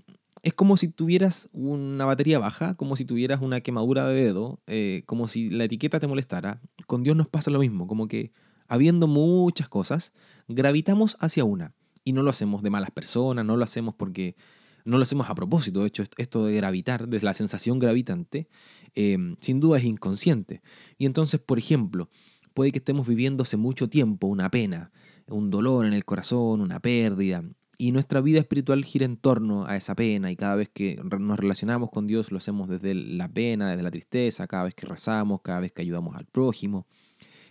es 0.43 0.53
como 0.53 0.77
si 0.77 0.89
tuvieras 0.89 1.49
una 1.53 2.05
batería 2.05 2.37
baja, 2.37 2.75
como 2.75 2.95
si 2.95 3.05
tuvieras 3.05 3.41
una 3.41 3.61
quemadura 3.61 4.07
de 4.07 4.25
dedo, 4.25 4.59
eh, 4.67 5.01
como 5.07 5.27
si 5.27 5.49
la 5.49 5.63
etiqueta 5.63 5.99
te 5.99 6.05
molestara. 6.05 6.61
Con 6.85 7.01
Dios 7.01 7.15
nos 7.15 7.27
pasa 7.27 7.49
lo 7.49 7.59
mismo, 7.59 7.87
como 7.87 8.07
que 8.07 8.31
habiendo 8.67 9.07
muchas 9.07 9.69
cosas, 9.69 10.13
gravitamos 10.47 11.17
hacia 11.19 11.43
una. 11.43 11.73
Y 12.03 12.13
no 12.13 12.21
lo 12.21 12.29
hacemos 12.29 12.61
de 12.61 12.69
malas 12.69 12.91
personas, 12.91 13.45
no 13.45 13.57
lo 13.57 13.63
hacemos 13.63 13.95
porque 13.95 14.35
no 14.83 14.97
lo 14.97 15.03
hacemos 15.03 15.29
a 15.29 15.35
propósito. 15.35 15.81
De 15.81 15.87
hecho, 15.87 16.03
esto 16.17 16.45
de 16.45 16.55
gravitar, 16.55 17.07
de 17.07 17.19
la 17.21 17.33
sensación 17.33 17.79
gravitante, 17.79 18.47
eh, 18.93 19.17
sin 19.39 19.59
duda 19.59 19.79
es 19.79 19.85
inconsciente. 19.85 20.61
Y 20.97 21.07
entonces, 21.07 21.39
por 21.39 21.57
ejemplo, 21.57 22.09
puede 22.53 22.71
que 22.71 22.77
estemos 22.77 23.07
viviendo 23.07 23.43
hace 23.43 23.57
mucho 23.57 23.89
tiempo 23.89 24.27
una 24.27 24.51
pena, 24.51 24.91
un 25.27 25.49
dolor 25.49 25.85
en 25.85 25.93
el 25.93 26.05
corazón, 26.05 26.61
una 26.61 26.79
pérdida, 26.79 27.43
y 27.77 27.91
nuestra 27.91 28.21
vida 28.21 28.39
espiritual 28.39 28.83
gira 28.85 29.05
en 29.05 29.17
torno 29.17 29.65
a 29.65 29.75
esa 29.75 29.95
pena 29.95 30.31
y 30.31 30.35
cada 30.35 30.55
vez 30.55 30.69
que 30.69 30.99
nos 31.03 31.37
relacionamos 31.37 31.89
con 31.89 32.07
Dios 32.07 32.31
lo 32.31 32.37
hacemos 32.37 32.69
desde 32.69 32.95
la 32.95 33.27
pena, 33.27 33.69
desde 33.69 33.83
la 33.83 33.91
tristeza, 33.91 34.47
cada 34.47 34.63
vez 34.63 34.73
que 34.73 34.85
rezamos, 34.85 35.41
cada 35.41 35.59
vez 35.59 35.71
que 35.71 35.81
ayudamos 35.81 36.15
al 36.15 36.25
prójimo, 36.25 36.87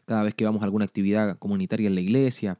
cada 0.04 0.22
vez 0.22 0.34
que 0.34 0.44
vamos 0.44 0.62
a 0.62 0.64
alguna 0.64 0.84
actividad 0.84 1.38
comunitaria 1.38 1.88
en 1.88 1.94
la 1.94 2.00
iglesia. 2.00 2.58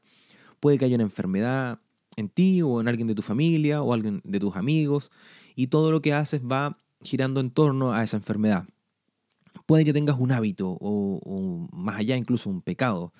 Puede 0.59 0.77
que 0.77 0.85
haya 0.85 0.95
una 0.95 1.03
enfermedad 1.03 1.79
en 2.15 2.29
ti 2.29 2.61
o 2.61 2.81
en 2.81 2.87
alguien 2.87 3.07
de 3.07 3.15
tu 3.15 3.21
familia 3.21 3.81
o 3.81 3.93
alguien 3.93 4.21
de 4.23 4.39
tus 4.39 4.55
amigos 4.55 5.11
y 5.55 5.67
todo 5.67 5.91
lo 5.91 6.01
que 6.01 6.13
haces 6.13 6.41
va 6.41 6.77
girando 7.01 7.39
en 7.39 7.51
torno 7.51 7.93
a 7.93 8.03
esa 8.03 8.17
enfermedad. 8.17 8.65
Puede 9.65 9.85
que 9.85 9.93
tengas 9.93 10.19
un 10.19 10.31
hábito 10.31 10.77
o, 10.79 11.67
más 11.71 11.97
allá 11.97 12.17
incluso 12.17 12.49
un 12.49 12.61
pecado 12.61 13.13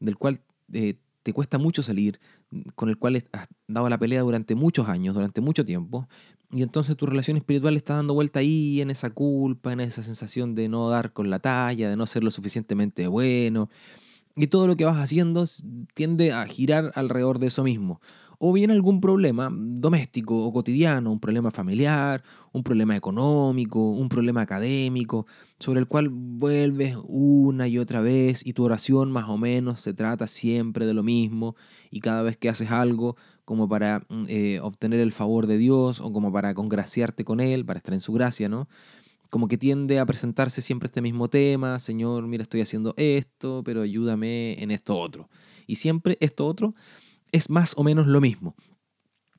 del 0.00 0.16
cual 0.16 0.40
eh, 0.72 0.96
te 1.22 1.32
cuesta 1.32 1.58
mucho 1.58 1.82
salir, 1.82 2.20
con 2.74 2.88
el 2.88 2.98
cual 2.98 3.22
has 3.32 3.48
dado 3.68 3.88
la 3.88 3.98
pelea 3.98 4.22
durante 4.22 4.54
muchos 4.54 4.88
años, 4.88 5.14
durante 5.14 5.40
mucho 5.40 5.64
tiempo, 5.64 6.08
y 6.50 6.62
entonces 6.62 6.96
tu 6.96 7.06
relación 7.06 7.36
espiritual 7.36 7.76
está 7.76 7.94
dando 7.94 8.14
vuelta 8.14 8.40
ahí 8.40 8.80
en 8.80 8.90
esa 8.90 9.10
culpa, 9.10 9.72
en 9.72 9.80
esa 9.80 10.02
sensación 10.02 10.54
de 10.54 10.68
no 10.68 10.90
dar 10.90 11.12
con 11.12 11.30
la 11.30 11.38
talla, 11.38 11.88
de 11.88 11.96
no 11.96 12.06
ser 12.06 12.24
lo 12.24 12.30
suficientemente 12.30 13.06
bueno, 13.06 13.70
y 14.36 14.46
todo 14.46 14.66
lo 14.66 14.76
que 14.76 14.84
vas 14.84 14.98
haciendo 14.98 15.44
tiende 15.94 16.32
a 16.32 16.44
girar 16.46 16.92
alrededor 16.94 17.38
de 17.38 17.48
eso 17.48 17.62
mismo 17.62 18.00
o 18.44 18.52
bien 18.52 18.72
algún 18.72 19.00
problema 19.00 19.50
doméstico 19.52 20.36
o 20.36 20.52
cotidiano, 20.52 21.12
un 21.12 21.20
problema 21.20 21.52
familiar, 21.52 22.24
un 22.50 22.64
problema 22.64 22.96
económico, 22.96 23.92
un 23.92 24.08
problema 24.08 24.40
académico, 24.40 25.28
sobre 25.60 25.78
el 25.78 25.86
cual 25.86 26.08
vuelves 26.10 26.96
una 27.04 27.68
y 27.68 27.78
otra 27.78 28.00
vez 28.00 28.44
y 28.44 28.52
tu 28.52 28.64
oración 28.64 29.12
más 29.12 29.28
o 29.28 29.38
menos 29.38 29.80
se 29.80 29.94
trata 29.94 30.26
siempre 30.26 30.86
de 30.86 30.92
lo 30.92 31.04
mismo 31.04 31.54
y 31.92 32.00
cada 32.00 32.22
vez 32.22 32.36
que 32.36 32.48
haces 32.48 32.72
algo 32.72 33.14
como 33.44 33.68
para 33.68 34.00
mm, 34.08 34.24
eh, 34.26 34.58
obtener 34.60 34.98
el 34.98 35.12
favor 35.12 35.46
de 35.46 35.56
Dios 35.56 36.00
o 36.00 36.12
como 36.12 36.32
para 36.32 36.52
congraciarte 36.52 37.24
con 37.24 37.38
Él, 37.38 37.64
para 37.64 37.78
estar 37.78 37.94
en 37.94 38.00
su 38.00 38.12
gracia, 38.12 38.48
¿no? 38.48 38.66
Como 39.32 39.48
que 39.48 39.56
tiende 39.56 39.98
a 39.98 40.04
presentarse 40.04 40.60
siempre 40.60 40.88
este 40.88 41.00
mismo 41.00 41.30
tema, 41.30 41.78
Señor, 41.78 42.26
mira, 42.26 42.42
estoy 42.42 42.60
haciendo 42.60 42.92
esto, 42.98 43.62
pero 43.64 43.80
ayúdame 43.80 44.62
en 44.62 44.70
esto 44.70 44.94
otro. 44.98 45.30
Y 45.66 45.76
siempre 45.76 46.18
esto 46.20 46.46
otro 46.46 46.74
es 47.32 47.48
más 47.48 47.72
o 47.78 47.82
menos 47.82 48.06
lo 48.08 48.20
mismo. 48.20 48.54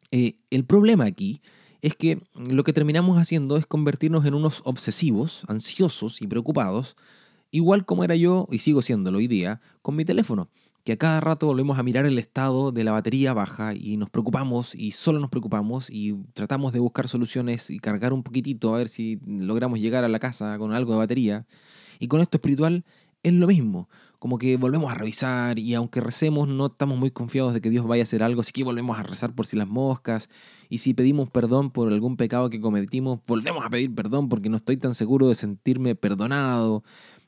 Eh, 0.09 0.39
el 0.49 0.65
problema 0.65 1.05
aquí 1.05 1.43
es 1.83 1.93
que 1.93 2.23
lo 2.33 2.63
que 2.63 2.73
terminamos 2.73 3.19
haciendo 3.19 3.55
es 3.55 3.67
convertirnos 3.67 4.25
en 4.25 4.33
unos 4.33 4.63
obsesivos, 4.65 5.43
ansiosos 5.47 6.23
y 6.23 6.27
preocupados, 6.27 6.95
igual 7.51 7.85
como 7.85 8.03
era 8.03 8.15
yo, 8.15 8.47
y 8.49 8.57
sigo 8.57 8.81
siéndolo 8.81 9.19
hoy 9.19 9.27
día, 9.27 9.61
con 9.83 9.95
mi 9.95 10.05
teléfono. 10.05 10.49
Que 10.83 10.93
a 10.93 10.97
cada 10.97 11.21
rato 11.21 11.47
volvemos 11.47 11.79
a 11.79 11.83
mirar 11.83 12.05
el 12.05 12.19
estado 12.19 12.71
de 12.73 12.83
la 12.83 12.91
batería 12.91 13.33
baja 13.33 13.73
y 13.73 13.95
nos 13.95 14.09
preocupamos 14.09 14.75
y 14.75 14.91
solo 14.91 15.19
nos 15.19 15.29
preocupamos 15.29 15.89
y 15.89 16.13
tratamos 16.33 16.73
de 16.73 16.79
buscar 16.79 17.07
soluciones 17.07 17.69
y 17.69 17.79
cargar 17.79 18.11
un 18.11 18.21
poquitito 18.21 18.73
a 18.73 18.79
ver 18.79 18.89
si 18.89 19.19
logramos 19.25 19.79
llegar 19.79 20.03
a 20.03 20.09
la 20.09 20.19
casa 20.19 20.57
con 20.57 20.73
algo 20.73 20.91
de 20.93 20.97
batería. 20.99 21.45
Y 21.99 22.07
con 22.07 22.19
esto 22.19 22.37
espiritual 22.37 22.83
es 23.23 23.31
lo 23.31 23.47
mismo, 23.47 23.87
como 24.19 24.37
que 24.37 24.57
volvemos 24.57 24.91
a 24.91 24.95
revisar 24.95 25.57
y 25.57 25.73
aunque 25.73 26.01
recemos 26.01 26.49
no 26.49 26.65
estamos 26.65 26.97
muy 26.97 27.11
confiados 27.11 27.53
de 27.53 27.61
que 27.61 27.69
Dios 27.69 27.87
vaya 27.87 28.03
a 28.03 28.03
hacer 28.03 28.21
algo, 28.21 28.41
así 28.41 28.51
que 28.51 28.65
volvemos 28.65 28.99
a 28.99 29.03
rezar 29.03 29.33
por 29.33 29.45
si 29.47 29.55
las 29.55 29.69
moscas 29.69 30.29
y 30.69 30.79
si 30.79 30.93
pedimos 30.93 31.29
perdón 31.29 31.71
por 31.71 31.87
algún 31.87 32.17
pecado 32.17 32.49
que 32.49 32.59
cometimos, 32.59 33.21
volvemos 33.25 33.65
a 33.65 33.69
pedir 33.69 33.95
perdón 33.95 34.27
porque 34.27 34.49
no 34.49 34.57
estoy 34.57 34.75
tan 34.75 34.93
seguro 34.93 35.29
de 35.29 35.35
sentirme 35.35 35.95
perdonado 35.95 36.83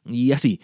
y 0.06 0.34
así. 0.34 0.60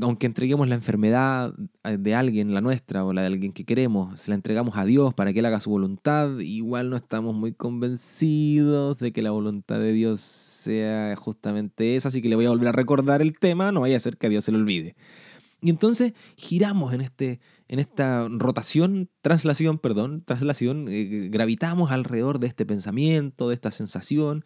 Aunque 0.00 0.26
entreguemos 0.26 0.68
la 0.68 0.76
enfermedad 0.76 1.52
de 1.84 2.14
alguien, 2.14 2.54
la 2.54 2.60
nuestra 2.60 3.04
o 3.04 3.12
la 3.12 3.20
de 3.20 3.26
alguien 3.26 3.52
que 3.52 3.64
queremos, 3.64 4.18
se 4.20 4.30
la 4.30 4.34
entregamos 4.34 4.78
a 4.78 4.84
Dios 4.84 5.12
para 5.12 5.32
que 5.32 5.40
Él 5.40 5.46
haga 5.46 5.60
su 5.60 5.70
voluntad, 5.70 6.38
igual 6.38 6.88
no 6.88 6.96
estamos 6.96 7.34
muy 7.34 7.52
convencidos 7.52 8.98
de 8.98 9.12
que 9.12 9.20
la 9.20 9.30
voluntad 9.30 9.78
de 9.78 9.92
Dios 9.92 10.20
sea 10.20 11.14
justamente 11.16 11.96
esa, 11.96 12.08
así 12.08 12.22
que 12.22 12.28
le 12.28 12.36
voy 12.36 12.46
a 12.46 12.50
volver 12.50 12.68
a 12.68 12.72
recordar 12.72 13.20
el 13.20 13.38
tema, 13.38 13.72
no 13.72 13.80
vaya 13.80 13.96
a 13.96 14.00
ser 14.00 14.16
que 14.16 14.26
a 14.26 14.30
Dios 14.30 14.44
se 14.44 14.52
lo 14.52 14.58
olvide. 14.58 14.96
Y 15.60 15.70
entonces 15.70 16.14
giramos 16.36 16.94
en, 16.94 17.00
este, 17.00 17.40
en 17.68 17.78
esta 17.78 18.28
rotación, 18.30 19.10
traslación, 19.22 19.78
perdón, 19.78 20.22
traslación, 20.24 20.88
eh, 20.88 21.28
gravitamos 21.30 21.90
alrededor 21.90 22.38
de 22.38 22.46
este 22.46 22.64
pensamiento, 22.64 23.48
de 23.48 23.54
esta 23.54 23.70
sensación, 23.70 24.44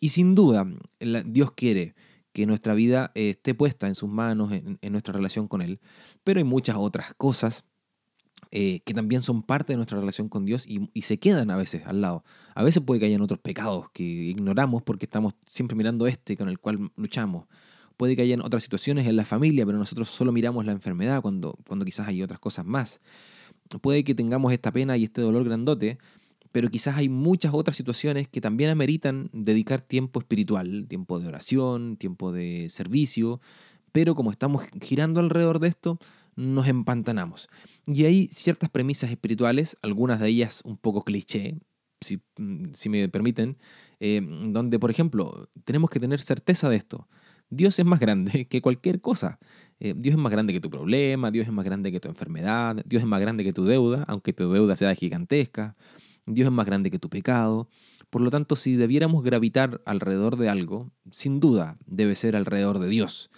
y 0.00 0.10
sin 0.10 0.34
duda 0.34 0.66
Dios 1.26 1.52
quiere 1.52 1.94
que 2.36 2.44
nuestra 2.44 2.74
vida 2.74 3.12
eh, 3.14 3.30
esté 3.30 3.54
puesta 3.54 3.86
en 3.86 3.94
sus 3.94 4.10
manos, 4.10 4.52
en, 4.52 4.92
nuestra 4.92 5.14
relación 5.14 5.48
con 5.48 5.62
Él, 5.62 5.80
pero 6.22 6.36
hay 6.36 6.44
muchas 6.44 6.76
otras 6.76 7.14
cosas 7.14 7.64
eh, 8.50 8.80
que 8.80 8.92
también 8.92 9.22
son 9.22 9.42
parte 9.42 9.72
de 9.72 9.78
nuestra 9.78 9.98
relación 9.98 10.28
con 10.28 10.44
Dios 10.44 10.66
y, 10.68 11.00
se 11.00 11.18
quedan 11.18 11.50
a 11.50 11.56
veces 11.56 11.86
al 11.86 12.02
lado. 12.02 12.24
A 12.54 12.62
veces 12.62 12.82
puede 12.82 13.00
que 13.00 13.06
hayan 13.06 13.22
otros 13.22 13.40
pecados 13.40 13.88
que 13.90 14.02
ignoramos 14.02 14.82
porque 14.82 15.06
estamos 15.06 15.32
siempre 15.46 15.78
mirando 15.78 16.06
este 16.06 16.36
con 16.36 16.50
el 16.50 16.58
cual 16.58 16.92
luchamos. 16.96 17.46
Puede 17.96 18.16
que 18.16 18.20
hayan 18.20 18.42
otras 18.42 18.62
situaciones 18.62 19.06
en 19.06 19.16
la 19.16 19.24
familia, 19.24 19.64
pero 19.64 19.78
nosotros 19.78 20.10
solo 20.10 20.30
miramos 20.30 20.66
la 20.66 20.72
enfermedad 20.72 21.22
cuando, 21.22 21.58
cuando 21.66 21.86
quizás 21.86 22.06
hay 22.06 22.22
otras 22.22 22.38
cosas 22.38 22.66
más. 22.66 23.00
Puede 23.80 24.04
que 24.04 24.14
tengamos 24.14 24.52
esta 24.52 24.72
pena 24.72 24.98
y 24.98 25.04
este 25.04 25.22
dolor 25.22 25.42
grandote, 25.42 25.96
pero 26.56 26.70
quizás 26.70 26.96
hay 26.96 27.10
muchas 27.10 27.52
otras 27.52 27.76
situaciones 27.76 28.28
que 28.28 28.40
también 28.40 28.70
ameritan 28.70 29.28
dedicar 29.34 29.82
tiempo 29.82 30.20
espiritual, 30.20 30.86
tiempo 30.88 31.20
de 31.20 31.28
oración, 31.28 31.98
tiempo 31.98 32.32
de 32.32 32.70
servicio, 32.70 33.42
pero 33.92 34.14
como 34.14 34.30
estamos 34.30 34.62
girando 34.80 35.20
alrededor 35.20 35.58
de 35.58 35.68
esto, 35.68 35.98
nos 36.34 36.66
empantanamos. 36.66 37.50
Y 37.86 38.06
hay 38.06 38.28
ciertas 38.28 38.70
premisas 38.70 39.10
espirituales, 39.10 39.76
algunas 39.82 40.18
de 40.18 40.28
ellas 40.28 40.62
un 40.64 40.78
poco 40.78 41.04
cliché, 41.04 41.58
si, 42.00 42.22
si 42.72 42.88
me 42.88 43.06
permiten, 43.10 43.58
eh, 44.00 44.22
donde, 44.26 44.78
por 44.78 44.90
ejemplo, 44.90 45.50
tenemos 45.66 45.90
que 45.90 46.00
tener 46.00 46.22
certeza 46.22 46.70
de 46.70 46.76
esto. 46.76 47.06
Dios 47.50 47.78
es 47.78 47.84
más 47.84 48.00
grande 48.00 48.46
que 48.48 48.62
cualquier 48.62 49.02
cosa. 49.02 49.38
Eh, 49.78 49.92
Dios 49.94 50.14
es 50.14 50.18
más 50.18 50.32
grande 50.32 50.54
que 50.54 50.60
tu 50.60 50.70
problema, 50.70 51.30
Dios 51.30 51.46
es 51.46 51.52
más 51.52 51.66
grande 51.66 51.92
que 51.92 52.00
tu 52.00 52.08
enfermedad, 52.08 52.82
Dios 52.86 53.02
es 53.02 53.06
más 53.06 53.20
grande 53.20 53.44
que 53.44 53.52
tu 53.52 53.66
deuda, 53.66 54.04
aunque 54.08 54.32
tu 54.32 54.50
deuda 54.50 54.74
sea 54.74 54.94
gigantesca. 54.94 55.76
Dios 56.26 56.46
es 56.46 56.52
más 56.52 56.66
grande 56.66 56.90
que 56.90 56.98
tu 56.98 57.08
pecado. 57.08 57.68
Por 58.10 58.22
lo 58.22 58.30
tanto, 58.30 58.56
si 58.56 58.76
debiéramos 58.76 59.22
gravitar 59.22 59.80
alrededor 59.86 60.36
de 60.36 60.48
algo, 60.48 60.92
sin 61.10 61.40
duda 61.40 61.78
debe 61.86 62.14
ser 62.14 62.36
alrededor 62.36 62.78
de 62.78 62.88
Dios. 62.88 63.30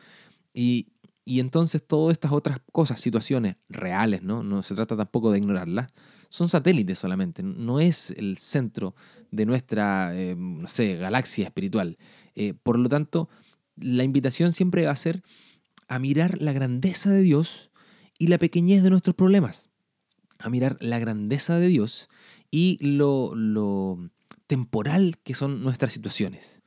Y, 0.53 0.89
y 1.25 1.41
entonces 1.41 1.87
todas 1.87 2.15
estas 2.15 2.33
otras 2.33 2.61
cosas, 2.73 3.01
situaciones 3.01 3.57
reales, 3.69 4.23
¿no? 4.23 4.43
No 4.43 4.63
se 4.63 4.75
trata 4.75 4.97
tampoco 4.97 5.31
de 5.31 5.39
ignorarlas, 5.39 5.89
son 6.31 6.49
satélites 6.49 6.99
solamente, 6.99 7.43
no 7.43 7.81
es 7.81 8.11
el 8.11 8.37
centro 8.39 8.95
de 9.31 9.47
nuestra, 9.47 10.15
eh, 10.15 10.37
no 10.37 10.69
sé, 10.69 10.97
galaxia 10.97 11.47
espiritual. 11.47 11.99
Eh, 12.35 12.55
por 12.55 12.79
lo 12.79 12.89
tanto, 12.89 13.29
la 13.77 14.05
invitación 14.05 14.53
siempre 14.53 14.85
va 14.85 14.93
a 14.93 14.97
ser 14.97 15.23
a 15.89 15.99
mirar 15.99 16.41
la 16.41 16.53
grandeza 16.53 17.11
de 17.11 17.23
Dios 17.23 17.71
y 18.19 18.27
la 18.27 18.39
pequeñez 18.39 18.83
de 18.83 18.91
nuestros 18.91 19.17
problemas. 19.17 19.71
A 20.39 20.51
mirar 20.51 20.77
la 20.81 20.99
grandeza 20.99 21.59
de 21.59 21.69
Dios 21.69 22.09
y 22.51 22.79
lo, 22.81 24.01
temporal 24.47 25.19
que 25.23 25.35
son 25.35 25.63
nuestras 25.63 25.93
situaciones. 25.93 26.63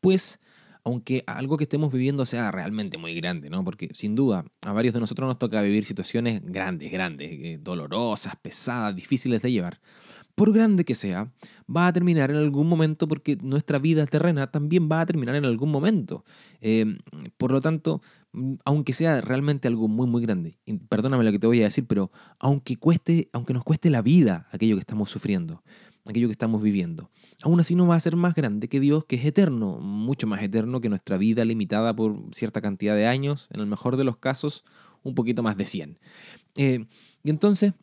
Pues, 0.00 0.40
aunque 0.84 1.22
algo 1.26 1.56
que 1.56 1.64
estemos 1.64 1.92
viviendo 1.92 2.26
sea 2.26 2.50
realmente 2.50 2.98
muy 2.98 3.14
grande, 3.14 3.48
¿no? 3.50 3.64
Porque 3.64 3.88
sin 3.94 4.14
duda 4.14 4.44
a 4.66 4.72
varios 4.72 4.94
de 4.94 5.00
nosotros 5.00 5.26
nos 5.28 5.38
toca 5.38 5.62
vivir 5.62 5.86
situaciones 5.86 6.42
grandes, 6.44 6.90
grandes, 6.90 7.30
eh, 7.30 7.58
dolorosas, 7.60 8.36
pesadas, 8.36 8.94
difíciles 8.94 9.42
de 9.42 9.52
llevar 9.52 9.80
por 10.34 10.52
grande 10.52 10.84
que 10.84 10.94
sea, 10.94 11.30
va 11.74 11.86
a 11.86 11.92
terminar 11.92 12.30
en 12.30 12.36
algún 12.36 12.68
momento 12.68 13.06
porque 13.06 13.36
nuestra 13.36 13.78
vida 13.78 14.06
terrena 14.06 14.50
también 14.50 14.88
va 14.90 15.00
a 15.00 15.06
terminar 15.06 15.34
en 15.34 15.44
algún 15.44 15.70
momento. 15.70 16.24
Em, 16.60 16.98
por 17.36 17.52
lo 17.52 17.60
tanto, 17.60 18.00
aunque 18.64 18.92
sea 18.92 19.20
realmente 19.20 19.68
algo 19.68 19.88
muy, 19.88 20.06
muy 20.06 20.22
grande, 20.22 20.58
perdóname 20.88 21.24
lo 21.24 21.32
que 21.32 21.38
te 21.38 21.46
voy 21.46 21.60
a 21.60 21.64
decir, 21.64 21.86
pero 21.86 22.10
aunque, 22.40 22.76
cueste, 22.76 23.28
aunque 23.32 23.52
nos 23.52 23.62
cueste 23.62 23.90
la 23.90 24.02
vida 24.02 24.48
aquello 24.52 24.76
que 24.76 24.80
estamos 24.80 25.10
sufriendo, 25.10 25.62
aquello 26.08 26.28
que 26.28 26.32
estamos 26.32 26.62
viviendo, 26.62 27.10
aún 27.42 27.60
así 27.60 27.74
no 27.74 27.86
va 27.86 27.96
a 27.96 28.00
ser 28.00 28.16
más 28.16 28.34
grande 28.34 28.68
que 28.68 28.80
Dios, 28.80 29.04
que 29.04 29.16
es 29.16 29.24
eterno, 29.24 29.78
mucho 29.80 30.26
más 30.26 30.42
eterno 30.42 30.80
que 30.80 30.88
nuestra 30.88 31.18
vida 31.18 31.44
limitada 31.44 31.94
por 31.94 32.16
cierta 32.32 32.60
cantidad 32.62 32.96
de 32.96 33.06
años, 33.06 33.48
en 33.50 33.60
el 33.60 33.66
mejor 33.66 33.96
de 33.96 34.04
los 34.04 34.16
casos, 34.16 34.64
un 35.02 35.14
poquito 35.14 35.42
más 35.42 35.56
de 35.56 35.66
100. 35.66 35.98
Eh, 36.56 36.86
y 37.22 37.30
entonces, 37.30 37.74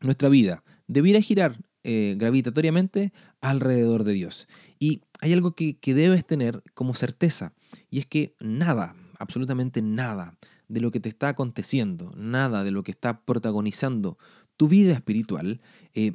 nuestra 0.00 0.28
vida 0.28 0.64
debiera 0.86 1.20
girar 1.20 1.58
eh, 1.84 2.14
gravitatoriamente 2.18 3.12
alrededor 3.40 4.04
de 4.04 4.12
Dios. 4.14 4.48
Y 4.78 5.02
hay 5.20 5.32
algo 5.32 5.54
que 5.54 5.76
debes 5.82 6.26
tener 6.26 6.62
como 6.74 6.94
certeza, 6.94 7.52
y 7.90 7.98
es 7.98 8.06
que 8.06 8.34
nada, 8.40 8.96
absolutamente 9.18 9.82
nada 9.82 10.36
de 10.68 10.80
lo 10.80 10.90
que 10.90 11.00
te 11.00 11.08
está 11.08 11.28
aconteciendo, 11.28 12.10
nada 12.16 12.64
de 12.64 12.70
lo 12.70 12.82
que 12.82 12.90
está 12.90 13.20
protagonizando 13.24 14.18
tu 14.56 14.68
vida 14.68 14.92
espiritual, 14.92 15.60
eh, 15.94 16.12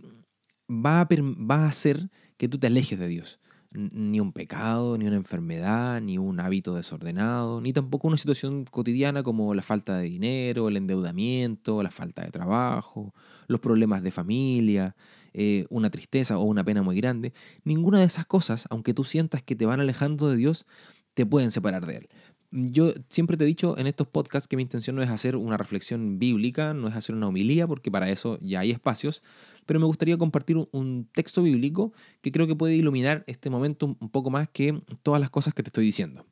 va, 0.69 1.01
a, 1.01 1.07
va 1.09 1.63
a 1.63 1.67
hacer 1.67 2.09
que 2.37 2.47
tú 2.47 2.57
te 2.57 2.67
alejes 2.67 2.99
de 2.99 3.07
Dios 3.07 3.39
ni 3.73 4.19
un 4.19 4.33
pecado, 4.33 4.97
ni 4.97 5.07
una 5.07 5.15
enfermedad, 5.15 6.01
ni 6.01 6.17
un 6.17 6.39
hábito 6.39 6.75
desordenado, 6.75 7.61
ni 7.61 7.71
tampoco 7.71 8.07
una 8.07 8.17
situación 8.17 8.65
cotidiana 8.65 9.23
como 9.23 9.53
la 9.53 9.61
falta 9.61 9.97
de 9.97 10.05
dinero, 10.05 10.67
el 10.67 10.77
endeudamiento, 10.77 11.81
la 11.81 11.91
falta 11.91 12.23
de 12.23 12.31
trabajo, 12.31 13.13
los 13.47 13.61
problemas 13.61 14.03
de 14.03 14.11
familia, 14.11 14.95
eh, 15.33 15.65
una 15.69 15.89
tristeza 15.89 16.37
o 16.37 16.43
una 16.43 16.65
pena 16.65 16.81
muy 16.81 16.97
grande. 16.97 17.33
Ninguna 17.63 17.99
de 17.99 18.05
esas 18.05 18.25
cosas, 18.25 18.67
aunque 18.69 18.93
tú 18.93 19.05
sientas 19.05 19.41
que 19.41 19.55
te 19.55 19.65
van 19.65 19.79
alejando 19.79 20.29
de 20.29 20.35
Dios, 20.35 20.65
te 21.13 21.25
pueden 21.25 21.51
separar 21.51 21.85
de 21.85 21.97
Él. 21.97 22.09
Yo 22.51 22.93
siempre 23.09 23.37
te 23.37 23.45
he 23.45 23.47
dicho 23.47 23.77
en 23.77 23.87
estos 23.87 24.07
podcasts 24.07 24.47
que 24.47 24.57
mi 24.57 24.63
intención 24.63 24.95
no 24.97 25.01
es 25.01 25.09
hacer 25.09 25.37
una 25.37 25.55
reflexión 25.55 26.19
bíblica, 26.19 26.73
no 26.73 26.89
es 26.89 26.95
hacer 26.95 27.15
una 27.15 27.27
homilía, 27.27 27.65
porque 27.65 27.89
para 27.89 28.09
eso 28.09 28.37
ya 28.41 28.59
hay 28.59 28.71
espacios, 28.71 29.23
pero 29.65 29.79
me 29.79 29.85
gustaría 29.85 30.17
compartir 30.17 30.57
un 30.71 31.07
texto 31.13 31.43
bíblico 31.43 31.93
que 32.21 32.31
creo 32.31 32.47
que 32.47 32.55
puede 32.55 32.75
iluminar 32.75 33.23
este 33.27 33.49
momento 33.49 33.95
un 33.97 34.09
poco 34.09 34.29
más 34.29 34.49
que 34.49 34.81
todas 35.01 35.21
las 35.21 35.29
cosas 35.29 35.53
que 35.53 35.63
te 35.63 35.69
estoy 35.69 35.85
diciendo. 35.85 36.25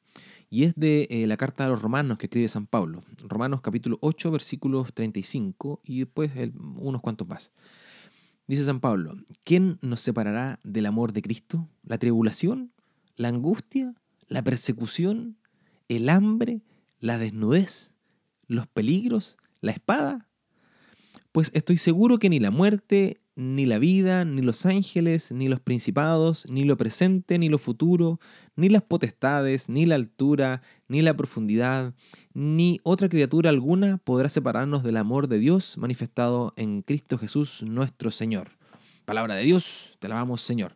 Y 0.50 0.63
es 0.63 0.74
de 0.75 1.07
eh, 1.09 1.27
la 1.27 1.38
carta 1.38 1.65
a 1.65 1.69
los 1.69 1.81
romanos 1.81 2.17
que 2.17 2.25
escribe 2.25 2.48
San 2.48 2.65
Pablo. 2.65 3.03
Romanos 3.19 3.62
capítulo 3.62 3.98
8, 4.01 4.31
versículos 4.31 4.93
35 4.93 5.81
y 5.86 6.00
después 6.00 6.31
unos 6.75 7.01
cuantos 7.01 7.27
más. 7.27 7.53
Dice 8.48 8.65
San 8.65 8.79
Pablo, 8.79 9.15
¿quién 9.43 9.77
nos 9.81 10.01
separará 10.01 10.59
del 10.63 10.88
amor 10.88 11.13
de 11.13 11.21
Cristo? 11.21 11.69
¿La 11.83 12.00
tribulación? 12.00 12.71
¿La 13.15 13.27
angustia? 13.27 13.93
¿La 14.29 14.43
persecución? 14.43 15.38
¿El 15.88 16.07
hambre? 16.07 16.62
¿La 17.00 17.17
desnudez? 17.17 17.95
¿Los 18.45 18.67
peligros? 18.67 19.38
¿La 19.59 19.71
espada? 19.71 20.27
Pues 21.31 21.50
estoy 21.55 21.77
seguro 21.77 22.19
que 22.19 22.29
ni 22.29 22.39
la 22.39 22.51
muerte, 22.51 23.21
ni 23.36 23.65
la 23.65 23.79
vida, 23.79 24.25
ni 24.25 24.43
los 24.43 24.67
ángeles, 24.67 25.31
ni 25.31 25.48
los 25.48 25.59
principados, 25.59 26.48
ni 26.51 26.63
lo 26.63 26.77
presente, 26.77 27.39
ni 27.39 27.50
lo 27.50 27.57
futuro, 27.57 28.19
ni 28.55 28.69
las 28.69 28.83
potestades, 28.83 29.67
ni 29.67 29.88
la 29.88 29.95
altura, 29.95 30.62
ni 30.88 31.01
la 31.01 31.15
profundidad, 31.15 31.95
ni 32.36 32.79
otra 32.83 33.09
criatura 33.09 33.50
alguna 33.50 33.98
podrá 33.98 34.29
separarnos 34.29 34.83
del 34.83 34.98
amor 34.98 35.27
de 35.27 35.39
Dios 35.39 35.75
manifestado 35.79 36.53
en 36.55 36.83
Cristo 36.83 37.17
Jesús 37.17 37.63
nuestro 37.67 38.12
Señor. 38.12 38.51
Palabra 39.05 39.33
de 39.33 39.43
Dios, 39.43 39.98
te 39.98 40.05
alabamos 40.05 40.41
Señor. 40.41 40.75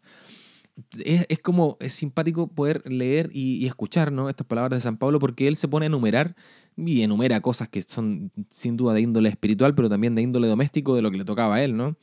Es, 1.05 1.39
como, 1.39 1.77
es 1.79 1.93
simpático 1.93 2.47
poder 2.47 2.81
leer 2.91 3.29
y, 3.31 3.65
escuchar 3.67 4.11
¿no? 4.11 4.29
estas 4.29 4.47
palabras 4.47 4.77
de 4.77 4.81
San 4.81 4.97
Pablo 4.97 5.19
porque 5.19 5.47
él 5.47 5.55
se 5.55 5.67
pone 5.67 5.85
a 5.85 5.87
enumerar 5.87 6.35
y 6.75 7.03
enumera 7.03 7.41
cosas 7.41 7.69
que 7.69 7.81
son 7.83 8.31
sin 8.49 8.75
duda 8.75 8.93
de 8.93 9.01
índole 9.01 9.29
espiritual, 9.29 9.75
pero 9.75 9.89
también 9.89 10.15
de 10.15 10.23
índole 10.23 10.47
doméstico 10.47 10.95
de 10.95 11.03
lo 11.03 11.11
que 11.11 11.17
le 11.17 11.25
tocaba 11.25 11.55
a 11.55 11.63
él, 11.63 11.77
¿no? 11.77 11.95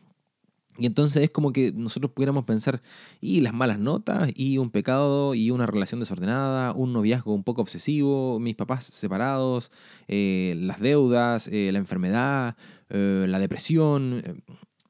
Y 0.79 0.87
entonces 0.87 1.25
es 1.25 1.31
como 1.31 1.53
que 1.53 1.73
nosotros 1.73 2.13
pudiéramos 2.13 2.45
pensar, 2.45 2.81
y 3.21 3.41
las 3.41 3.53
malas 3.53 3.79
notas, 3.79 4.31
y 4.35 4.57
un 4.57 4.71
pecado, 4.71 5.35
y 5.35 5.51
una 5.51 5.67
relación 5.67 6.01
desordenada, 6.01 6.73
un 6.73 6.93
noviazgo 6.95 7.35
un 7.35 7.45
poco 7.45 7.61
obsesivo, 7.61 8.39
mis 8.41 8.55
papás 8.55 8.85
separados, 8.85 9.71
eh, 10.09 10.55
las 10.59 10.81
deudas, 10.81 11.49
eh, 11.49 11.71
la 11.73 11.79
enfermedad, 11.79 12.57
eh, 12.89 13.27
la 13.29 13.39
depresión, 13.39 14.43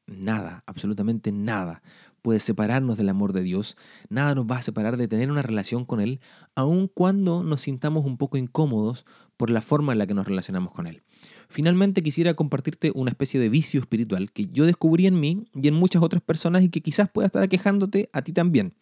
nada, 0.07 0.63
absolutamente 0.67 1.33
nada 1.33 1.83
puede 2.23 2.41
separarnos 2.41 2.97
del 2.97 3.09
amor 3.09 3.33
de 3.33 3.43
Dios, 3.43 3.77
nada 4.09 4.35
nos 4.35 4.47
va 4.47 4.57
a 4.57 4.63
separar 4.63 4.97
de 4.97 5.09
tener 5.09 5.31
una 5.31 5.43
relación 5.43 5.85
con 5.85 6.01
Él, 6.01 6.21
aun 6.55 6.89
cuando 6.89 7.43
nos 7.43 7.63
sintamos 7.63 8.05
un 8.05 8.17
poco 8.17 8.37
incómodos 8.37 9.07
por 9.37 9.51
la 9.51 9.63
forma 9.63 9.93
en 9.93 9.99
la 9.99 10.07
que 10.07 10.15
nos 10.15 10.27
relacionamos 10.27 10.73
con 10.73 10.87
Él. 10.87 11.03
Finalmente 11.49 12.03
quisiera 12.03 12.35
compartirte 12.35 12.93
una 12.95 13.11
especie 13.11 13.41
de 13.41 13.49
vicio 13.49 13.81
espiritual 13.81 14.33
que 14.33 14.47
yo 14.47 14.67
descubrí 14.67 15.07
en 15.07 15.19
mí 15.19 15.45
y 15.55 15.69
en 15.69 15.75
muchas 15.75 16.03
otras 16.03 16.23
personas 16.23 16.63
y 16.63 16.69
que 16.69 16.81
quizás 16.81 17.11
pueda 17.11 17.27
estar 17.27 17.43
aquejándote 17.43 18.11
a 18.13 18.23
ti 18.23 18.33
también. 18.33 18.75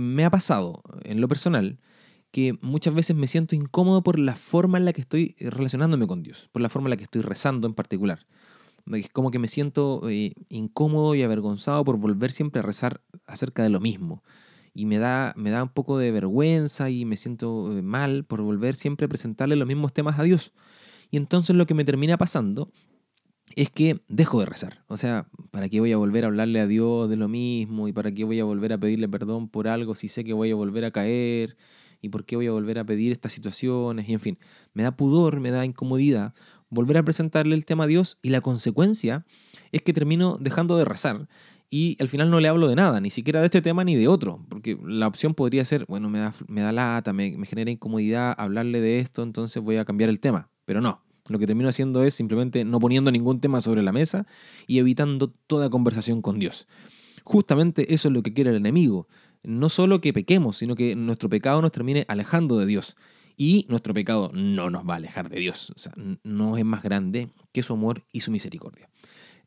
me 0.00 0.24
ha 0.24 0.30
pasado, 0.30 0.82
en 1.04 1.20
lo 1.20 1.28
personal, 1.28 1.78
que 2.30 2.58
muchas 2.60 2.94
veces 2.94 3.16
me 3.16 3.26
siento 3.26 3.56
incómodo 3.56 4.02
por 4.02 4.18
la 4.18 4.36
forma 4.36 4.78
en 4.78 4.84
la 4.84 4.92
que 4.92 5.00
estoy 5.00 5.34
relacionándome 5.40 6.06
con 6.06 6.22
Dios, 6.22 6.48
por 6.52 6.62
la 6.62 6.68
forma 6.68 6.86
en 6.86 6.90
la 6.90 6.96
que 6.96 7.04
estoy 7.04 7.22
rezando 7.22 7.66
en 7.66 7.74
particular. 7.74 8.26
Es 8.92 9.08
como 9.10 9.30
que 9.30 9.38
me 9.38 9.48
siento 9.48 10.08
eh, 10.08 10.34
incómodo 10.48 11.14
y 11.14 11.22
avergonzado 11.22 11.84
por 11.84 11.96
volver 11.96 12.32
siempre 12.32 12.60
a 12.60 12.62
rezar 12.62 13.02
acerca 13.26 13.62
de 13.62 13.70
lo 13.70 13.80
mismo. 13.80 14.22
Y 14.74 14.86
me 14.86 14.98
da, 14.98 15.34
me 15.36 15.50
da 15.50 15.62
un 15.62 15.68
poco 15.70 15.98
de 15.98 16.10
vergüenza 16.10 16.90
y 16.90 17.04
me 17.04 17.16
siento 17.16 17.76
eh, 17.76 17.82
mal 17.82 18.24
por 18.24 18.42
volver 18.42 18.76
siempre 18.76 19.06
a 19.06 19.08
presentarle 19.08 19.56
los 19.56 19.66
mismos 19.66 19.92
temas 19.92 20.18
a 20.18 20.22
Dios. 20.22 20.52
Y 21.10 21.16
entonces 21.16 21.56
lo 21.56 21.66
que 21.66 21.74
me 21.74 21.84
termina 21.84 22.16
pasando 22.16 22.70
es 23.56 23.70
que 23.70 24.00
dejo 24.08 24.40
de 24.40 24.46
rezar. 24.46 24.84
O 24.86 24.96
sea, 24.96 25.26
¿para 25.50 25.68
qué 25.68 25.80
voy 25.80 25.92
a 25.92 25.96
volver 25.96 26.24
a 26.24 26.28
hablarle 26.28 26.60
a 26.60 26.66
Dios 26.66 27.08
de 27.10 27.16
lo 27.16 27.28
mismo? 27.28 27.88
¿Y 27.88 27.92
para 27.92 28.12
qué 28.12 28.24
voy 28.24 28.38
a 28.40 28.44
volver 28.44 28.72
a 28.72 28.78
pedirle 28.78 29.08
perdón 29.08 29.48
por 29.48 29.68
algo 29.68 29.94
si 29.94 30.08
sé 30.08 30.24
que 30.24 30.32
voy 30.32 30.50
a 30.50 30.54
volver 30.54 30.84
a 30.84 30.90
caer? 30.92 31.56
¿Y 32.00 32.08
por 32.08 32.24
qué 32.24 32.36
voy 32.36 32.46
a 32.46 32.52
volver 32.52 32.78
a 32.78 32.84
pedir 32.84 33.12
estas 33.12 33.32
situaciones? 33.32 34.08
Y 34.08 34.14
en 34.14 34.20
fin, 34.20 34.38
me 34.72 34.82
da 34.82 34.96
pudor, 34.96 35.40
me 35.40 35.50
da 35.50 35.64
incomodidad 35.64 36.34
volver 36.70 36.96
a 36.98 37.02
presentarle 37.02 37.54
el 37.54 37.66
tema 37.66 37.84
a 37.84 37.86
Dios 37.86 38.18
y 38.22 38.30
la 38.30 38.40
consecuencia 38.40 39.26
es 39.72 39.82
que 39.82 39.92
termino 39.92 40.36
dejando 40.40 40.76
de 40.76 40.84
rezar 40.84 41.28
y 41.70 41.96
al 42.00 42.08
final 42.08 42.30
no 42.30 42.40
le 42.40 42.48
hablo 42.48 42.66
de 42.66 42.74
nada, 42.74 43.00
ni 43.00 43.10
siquiera 43.10 43.40
de 43.40 43.46
este 43.46 43.62
tema 43.62 43.84
ni 43.84 43.94
de 43.94 44.08
otro, 44.08 44.44
porque 44.48 44.76
la 44.84 45.06
opción 45.06 45.34
podría 45.34 45.64
ser, 45.64 45.86
bueno, 45.86 46.10
me 46.10 46.18
da, 46.18 46.34
me 46.48 46.62
da 46.62 46.72
lata, 46.72 47.12
me, 47.12 47.36
me 47.36 47.46
genera 47.46 47.70
incomodidad 47.70 48.34
hablarle 48.36 48.80
de 48.80 48.98
esto, 48.98 49.22
entonces 49.22 49.62
voy 49.62 49.76
a 49.76 49.84
cambiar 49.84 50.10
el 50.10 50.18
tema, 50.18 50.50
pero 50.64 50.80
no. 50.80 51.02
Lo 51.28 51.38
que 51.38 51.46
termino 51.46 51.68
haciendo 51.68 52.02
es 52.02 52.14
simplemente 52.14 52.64
no 52.64 52.80
poniendo 52.80 53.12
ningún 53.12 53.40
tema 53.40 53.60
sobre 53.60 53.84
la 53.84 53.92
mesa 53.92 54.26
y 54.66 54.80
evitando 54.80 55.32
toda 55.46 55.70
conversación 55.70 56.22
con 56.22 56.40
Dios. 56.40 56.66
Justamente 57.22 57.94
eso 57.94 58.08
es 58.08 58.14
lo 58.14 58.22
que 58.24 58.32
quiere 58.32 58.50
el 58.50 58.56
enemigo, 58.56 59.06
no 59.44 59.68
solo 59.68 60.00
que 60.00 60.12
pequemos, 60.12 60.56
sino 60.56 60.74
que 60.74 60.96
nuestro 60.96 61.28
pecado 61.28 61.62
nos 61.62 61.70
termine 61.70 62.04
alejando 62.08 62.58
de 62.58 62.66
Dios. 62.66 62.96
Y 63.42 63.64
nuestro 63.70 63.94
pecado 63.94 64.30
no 64.34 64.68
nos 64.68 64.86
va 64.86 64.92
a 64.92 64.96
alejar 64.98 65.30
de 65.30 65.40
Dios. 65.40 65.72
No 66.22 66.58
es 66.58 66.64
más 66.66 66.82
grande 66.82 67.30
que 67.52 67.62
su 67.62 67.72
amor 67.72 68.04
y 68.12 68.20
su 68.20 68.30
misericordia. 68.30 68.90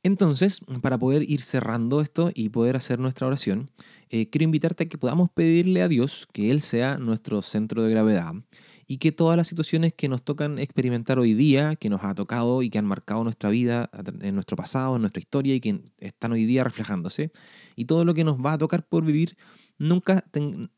Entonces, 0.01 0.61
para 0.81 0.97
poder 0.97 1.29
ir 1.29 1.41
cerrando 1.41 2.01
esto 2.01 2.31
y 2.33 2.49
poder 2.49 2.75
hacer 2.75 2.97
nuestra 2.97 3.27
oración, 3.27 3.69
eh, 4.09 4.31
quiero 4.31 4.45
invitarte 4.45 4.85
a 4.85 4.89
que 4.89 4.97
podamos 4.97 5.29
pedirle 5.29 5.83
a 5.83 5.87
Dios 5.89 6.27
que 6.33 6.49
Él 6.49 6.61
sea 6.61 6.97
nuestro 6.97 7.43
centro 7.43 7.83
de 7.83 7.91
gravedad 7.91 8.33
y 8.87 8.97
que 8.97 9.11
todas 9.11 9.37
las 9.37 9.47
situaciones 9.47 9.93
que 9.93 10.09
nos 10.09 10.23
tocan 10.23 10.57
experimentar 10.57 11.19
hoy 11.19 11.35
día, 11.35 11.75
que 11.75 11.91
nos 11.91 12.03
ha 12.03 12.15
tocado 12.15 12.63
y 12.63 12.71
que 12.71 12.79
han 12.79 12.87
marcado 12.87 13.23
nuestra 13.23 13.51
vida, 13.51 13.91
en 14.21 14.33
nuestro 14.33 14.57
pasado, 14.57 14.95
en 14.95 15.01
nuestra 15.03 15.19
historia 15.19 15.53
y 15.53 15.59
que 15.59 15.83
están 15.99 16.31
hoy 16.31 16.45
día 16.45 16.63
reflejándose, 16.63 17.31
y 17.75 17.85
todo 17.85 18.05
lo 18.05 18.15
que 18.15 18.23
nos 18.23 18.37
va 18.43 18.53
a 18.53 18.57
tocar 18.57 18.87
por 18.87 19.05
vivir, 19.05 19.37
nunca, 19.77 20.25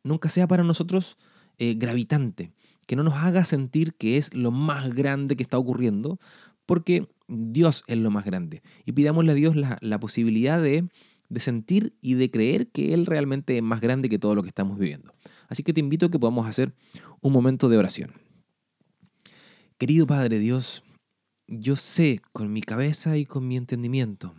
nunca 0.03 0.27
sea 0.27 0.47
para 0.47 0.65
nosotros 0.65 1.15
eh, 1.57 1.75
gravitante, 1.75 2.51
que 2.85 2.95
no 2.95 3.03
nos 3.03 3.15
haga 3.15 3.43
sentir 3.43 3.93
que 3.95 4.17
es 4.17 4.33
lo 4.33 4.51
más 4.51 4.93
grande 4.93 5.35
que 5.35 5.43
está 5.43 5.57
ocurriendo, 5.57 6.19
porque 6.65 7.07
Dios 7.27 7.83
es 7.87 7.97
lo 7.97 8.11
más 8.11 8.25
grande. 8.25 8.61
Y 8.85 8.91
pidámosle 8.91 9.31
a 9.31 9.35
Dios 9.35 9.55
la, 9.55 9.99
posibilidad 9.99 10.61
de, 10.61 10.87
de, 11.29 11.39
sentir 11.39 11.93
y 12.01 12.13
de 12.15 12.29
creer 12.29 12.67
que 12.67 12.93
Él 12.93 13.05
realmente 13.05 13.57
es 13.57 13.63
más 13.63 13.81
grande 13.81 14.09
que 14.09 14.19
todo 14.19 14.35
lo 14.35 14.43
que 14.43 14.49
estamos 14.49 14.77
viviendo. 14.77 15.13
Así 15.47 15.63
que 15.63 15.73
te 15.73 15.79
invito 15.79 16.07
a 16.07 16.11
que 16.11 16.19
podamos 16.19 16.47
hacer 16.47 16.73
un 17.21 17.33
momento 17.33 17.69
de 17.69 17.77
oración. 17.77 18.13
Querido 19.77 20.07
Padre 20.07 20.39
Dios, 20.39 20.83
yo 21.47 21.75
sé 21.75 22.21
con 22.31 22.51
mi 22.51 22.61
cabeza 22.61 23.17
y 23.17 23.25
con 23.25 23.47
mi 23.47 23.57
entendimiento 23.57 24.33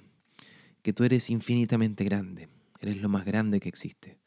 que 0.83 0.93
tú 0.93 1.05
eres 1.05 1.31
infinitamente 1.31 2.05
grande, 2.05 2.49
eres 2.81 2.97
lo 2.99 3.09
más 3.09 3.25
grande 3.25 3.61
que 3.61 3.69
existe. 3.69 4.19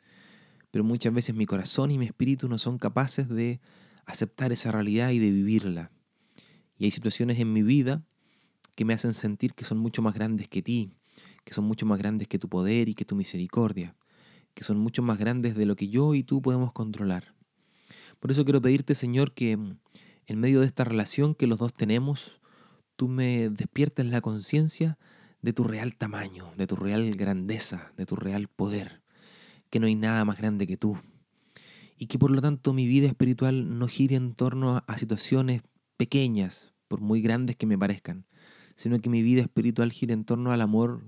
Pero 0.71 0.83
muchas 0.83 1.13
veces 1.13 1.33
mi 1.35 1.45
corazón 1.45 1.89
y 1.89 1.97
mi 1.97 2.05
espíritu 2.05 2.47
no 2.47 2.59
son 2.59 2.77
capaces 2.77 3.27
de 3.27 3.59
aceptar 4.09 4.51
esa 4.51 4.71
realidad 4.71 5.11
y 5.11 5.19
de 5.19 5.31
vivirla. 5.31 5.91
Y 6.77 6.85
hay 6.85 6.91
situaciones 6.91 7.39
en 7.39 7.53
mi 7.53 7.61
vida 7.61 8.03
que 8.75 8.85
me 8.85 8.93
hacen 8.93 9.13
sentir 9.13 9.53
que 9.53 9.65
son 9.65 9.77
mucho 9.77 10.01
más 10.01 10.13
grandes 10.13 10.47
que 10.47 10.61
ti, 10.61 10.93
que 11.43 11.53
son 11.53 11.65
mucho 11.65 11.85
más 11.85 11.99
grandes 11.99 12.27
que 12.27 12.39
tu 12.39 12.49
poder 12.49 12.89
y 12.89 12.95
que 12.95 13.05
tu 13.05 13.15
misericordia, 13.15 13.95
que 14.53 14.63
son 14.63 14.77
mucho 14.77 15.03
más 15.03 15.19
grandes 15.19 15.55
de 15.55 15.65
lo 15.65 15.75
que 15.75 15.89
yo 15.89 16.15
y 16.15 16.23
tú 16.23 16.41
podemos 16.41 16.73
controlar. 16.73 17.35
Por 18.19 18.31
eso 18.31 18.43
quiero 18.45 18.61
pedirte, 18.61 18.95
Señor, 18.95 19.33
que 19.33 19.51
en 19.51 20.39
medio 20.39 20.61
de 20.61 20.65
esta 20.65 20.83
relación 20.83 21.35
que 21.35 21.47
los 21.47 21.59
dos 21.59 21.73
tenemos, 21.73 22.41
tú 22.95 23.07
me 23.07 23.49
despiertes 23.49 24.05
la 24.07 24.21
conciencia 24.21 24.97
de 25.41 25.53
tu 25.53 25.63
real 25.63 25.95
tamaño, 25.95 26.51
de 26.57 26.67
tu 26.67 26.75
real 26.75 27.15
grandeza, 27.15 27.91
de 27.95 28.05
tu 28.05 28.15
real 28.15 28.47
poder, 28.47 29.01
que 29.69 29.79
no 29.79 29.87
hay 29.87 29.95
nada 29.95 30.25
más 30.25 30.37
grande 30.37 30.67
que 30.67 30.77
tú, 30.77 30.97
y 31.99 32.07
que 32.07 32.17
por 32.17 32.31
lo 32.31 32.41
tanto 32.41 32.71
mi 32.71 32.87
vida 32.87 33.07
espiritual 33.07 33.77
no 33.77 33.87
gire 33.89 34.15
en 34.15 34.33
torno 34.33 34.81
a, 34.87 34.97
situaciones 34.97 35.63
pequeñas, 35.97 36.73
por 36.87 37.01
muy 37.01 37.21
grandes 37.21 37.57
que 37.57 37.65
me 37.65 37.77
parezcan, 37.77 38.25
sino 38.75 39.01
que 39.01 39.09
mi 39.09 39.21
vida 39.21 39.41
espiritual 39.41 39.91
gire 39.91 40.13
en 40.13 40.23
torno 40.23 40.53
al 40.53 40.61
amor 40.61 41.03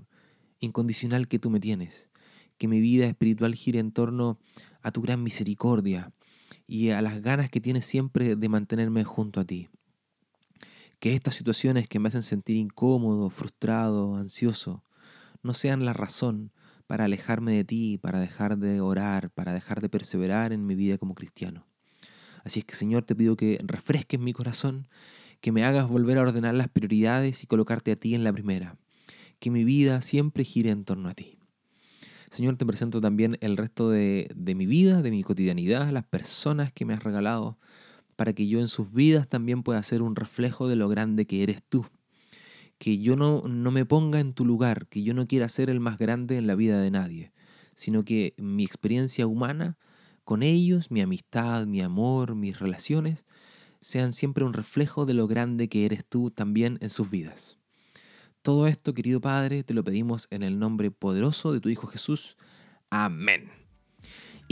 incondicional 0.60 1.28
que 1.28 1.38
tú 1.38 1.48
me 1.48 1.60
tienes, 1.60 2.10
que 2.58 2.68
mi 2.68 2.78
vida 2.82 3.06
espiritual 3.06 3.54
gire 3.54 3.78
en 3.78 3.90
torno 3.90 4.38
a 4.82 4.92
tu 4.92 5.00
gran 5.00 5.22
misericordia 5.22 6.12
y 6.66 6.90
a 6.90 7.00
las 7.00 7.22
ganas 7.22 7.48
que 7.48 7.62
tienes 7.62 7.86
siempre 7.86 8.36
de 8.36 8.48
mantenerme 8.50 9.02
junto 9.02 9.40
a 9.40 9.46
ti. 9.46 9.70
Que 11.00 11.14
estas 11.14 11.34
situaciones 11.34 11.88
que 11.88 12.00
me 12.00 12.08
hacen 12.08 12.22
sentir 12.22 12.56
incómodo, 12.56 13.30
frustrado, 13.30 14.16
ansioso, 14.16 14.84
no 15.42 15.54
sean 15.54 15.86
la 15.86 15.94
razón 15.94 16.52
para 16.92 17.06
alejarme 17.06 17.52
de 17.52 17.64
ti, 17.64 17.96
para 17.96 18.20
dejar 18.20 18.58
de 18.58 18.82
orar, 18.82 19.30
para 19.30 19.54
dejar 19.54 19.80
de 19.80 19.88
perseverar 19.88 20.52
en 20.52 20.66
mi 20.66 20.74
vida 20.74 20.98
como 20.98 21.14
cristiano. 21.14 21.66
Así 22.44 22.58
es 22.58 22.66
que 22.66 22.74
Señor 22.74 23.02
te 23.02 23.14
pido 23.14 23.34
que 23.34 23.58
refresques 23.64 24.20
mi 24.20 24.34
corazón, 24.34 24.88
que 25.40 25.52
me 25.52 25.64
hagas 25.64 25.88
volver 25.88 26.18
a 26.18 26.20
ordenar 26.20 26.54
las 26.54 26.68
prioridades 26.68 27.44
y 27.44 27.46
colocarte 27.46 27.92
a 27.92 27.96
ti 27.96 28.14
en 28.14 28.24
la 28.24 28.32
primera, 28.34 28.76
que 29.38 29.50
mi 29.50 29.64
vida 29.64 30.02
siempre 30.02 30.44
gire 30.44 30.68
en 30.68 30.84
torno 30.84 31.08
a 31.08 31.14
ti. 31.14 31.38
Señor, 32.28 32.58
te 32.58 32.66
presento 32.66 33.00
también 33.00 33.38
el 33.40 33.56
resto 33.56 33.88
de, 33.88 34.30
de 34.36 34.54
mi 34.54 34.66
vida, 34.66 35.00
de 35.00 35.10
mi 35.10 35.22
cotidianidad, 35.22 35.88
las 35.92 36.04
personas 36.04 36.72
que 36.74 36.84
me 36.84 36.92
has 36.92 37.02
regalado, 37.02 37.58
para 38.16 38.34
que 38.34 38.46
yo 38.48 38.60
en 38.60 38.68
sus 38.68 38.92
vidas 38.92 39.28
también 39.28 39.62
pueda 39.62 39.82
ser 39.82 40.02
un 40.02 40.14
reflejo 40.14 40.68
de 40.68 40.76
lo 40.76 40.90
grande 40.90 41.26
que 41.26 41.42
eres 41.42 41.62
tú 41.66 41.86
que 42.82 42.98
yo 42.98 43.14
no, 43.14 43.42
no 43.46 43.70
me 43.70 43.86
ponga 43.86 44.18
en 44.18 44.32
tu 44.32 44.44
lugar, 44.44 44.88
que 44.88 45.04
yo 45.04 45.14
no 45.14 45.28
quiera 45.28 45.48
ser 45.48 45.70
el 45.70 45.78
más 45.78 45.98
grande 45.98 46.36
en 46.36 46.48
la 46.48 46.56
vida 46.56 46.80
de 46.80 46.90
nadie, 46.90 47.30
sino 47.76 48.04
que 48.04 48.34
mi 48.38 48.64
experiencia 48.64 49.28
humana 49.28 49.78
con 50.24 50.42
ellos, 50.42 50.90
mi 50.90 51.00
amistad, 51.00 51.64
mi 51.64 51.80
amor, 51.80 52.34
mis 52.34 52.58
relaciones, 52.58 53.24
sean 53.80 54.12
siempre 54.12 54.44
un 54.44 54.52
reflejo 54.52 55.06
de 55.06 55.14
lo 55.14 55.28
grande 55.28 55.68
que 55.68 55.84
eres 55.84 56.04
tú 56.04 56.32
también 56.32 56.78
en 56.80 56.90
sus 56.90 57.08
vidas. 57.08 57.56
Todo 58.42 58.66
esto, 58.66 58.94
querido 58.94 59.20
Padre, 59.20 59.62
te 59.62 59.74
lo 59.74 59.84
pedimos 59.84 60.26
en 60.32 60.42
el 60.42 60.58
nombre 60.58 60.90
poderoso 60.90 61.52
de 61.52 61.60
tu 61.60 61.68
Hijo 61.68 61.86
Jesús. 61.86 62.36
Amén. 62.90 63.61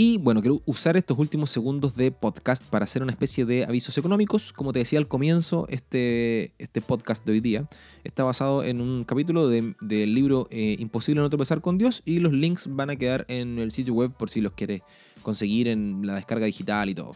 Y 0.02 0.16
bueno, 0.16 0.40
quiero 0.40 0.62
usar 0.64 0.96
estos 0.96 1.18
últimos 1.18 1.50
segundos 1.50 1.94
de 1.94 2.10
podcast 2.10 2.64
para 2.64 2.84
hacer 2.84 3.02
una 3.02 3.12
especie 3.12 3.44
de 3.44 3.64
avisos 3.66 3.98
económicos. 3.98 4.54
Como 4.54 4.72
te 4.72 4.78
decía 4.78 4.98
al 4.98 5.08
comienzo, 5.08 5.66
este, 5.68 6.54
este 6.56 6.80
podcast 6.80 7.22
de 7.26 7.32
hoy 7.32 7.40
día 7.40 7.68
está 8.02 8.24
basado 8.24 8.64
en 8.64 8.80
un 8.80 9.04
capítulo 9.04 9.46
del 9.50 9.74
libro 9.82 10.48
eh, 10.50 10.76
Imposible 10.78 11.20
no 11.20 11.28
tropezar 11.28 11.60
con 11.60 11.76
Dios 11.76 12.00
y 12.06 12.20
los 12.20 12.32
links 12.32 12.74
van 12.74 12.88
a 12.88 12.96
quedar 12.96 13.26
en 13.28 13.58
el 13.58 13.72
sitio 13.72 13.92
web 13.92 14.10
por 14.16 14.30
si 14.30 14.40
los 14.40 14.54
quieres 14.54 14.80
conseguir 15.20 15.68
en 15.68 16.06
la 16.06 16.14
descarga 16.14 16.46
digital 16.46 16.88
y 16.88 16.94
todo. 16.94 17.14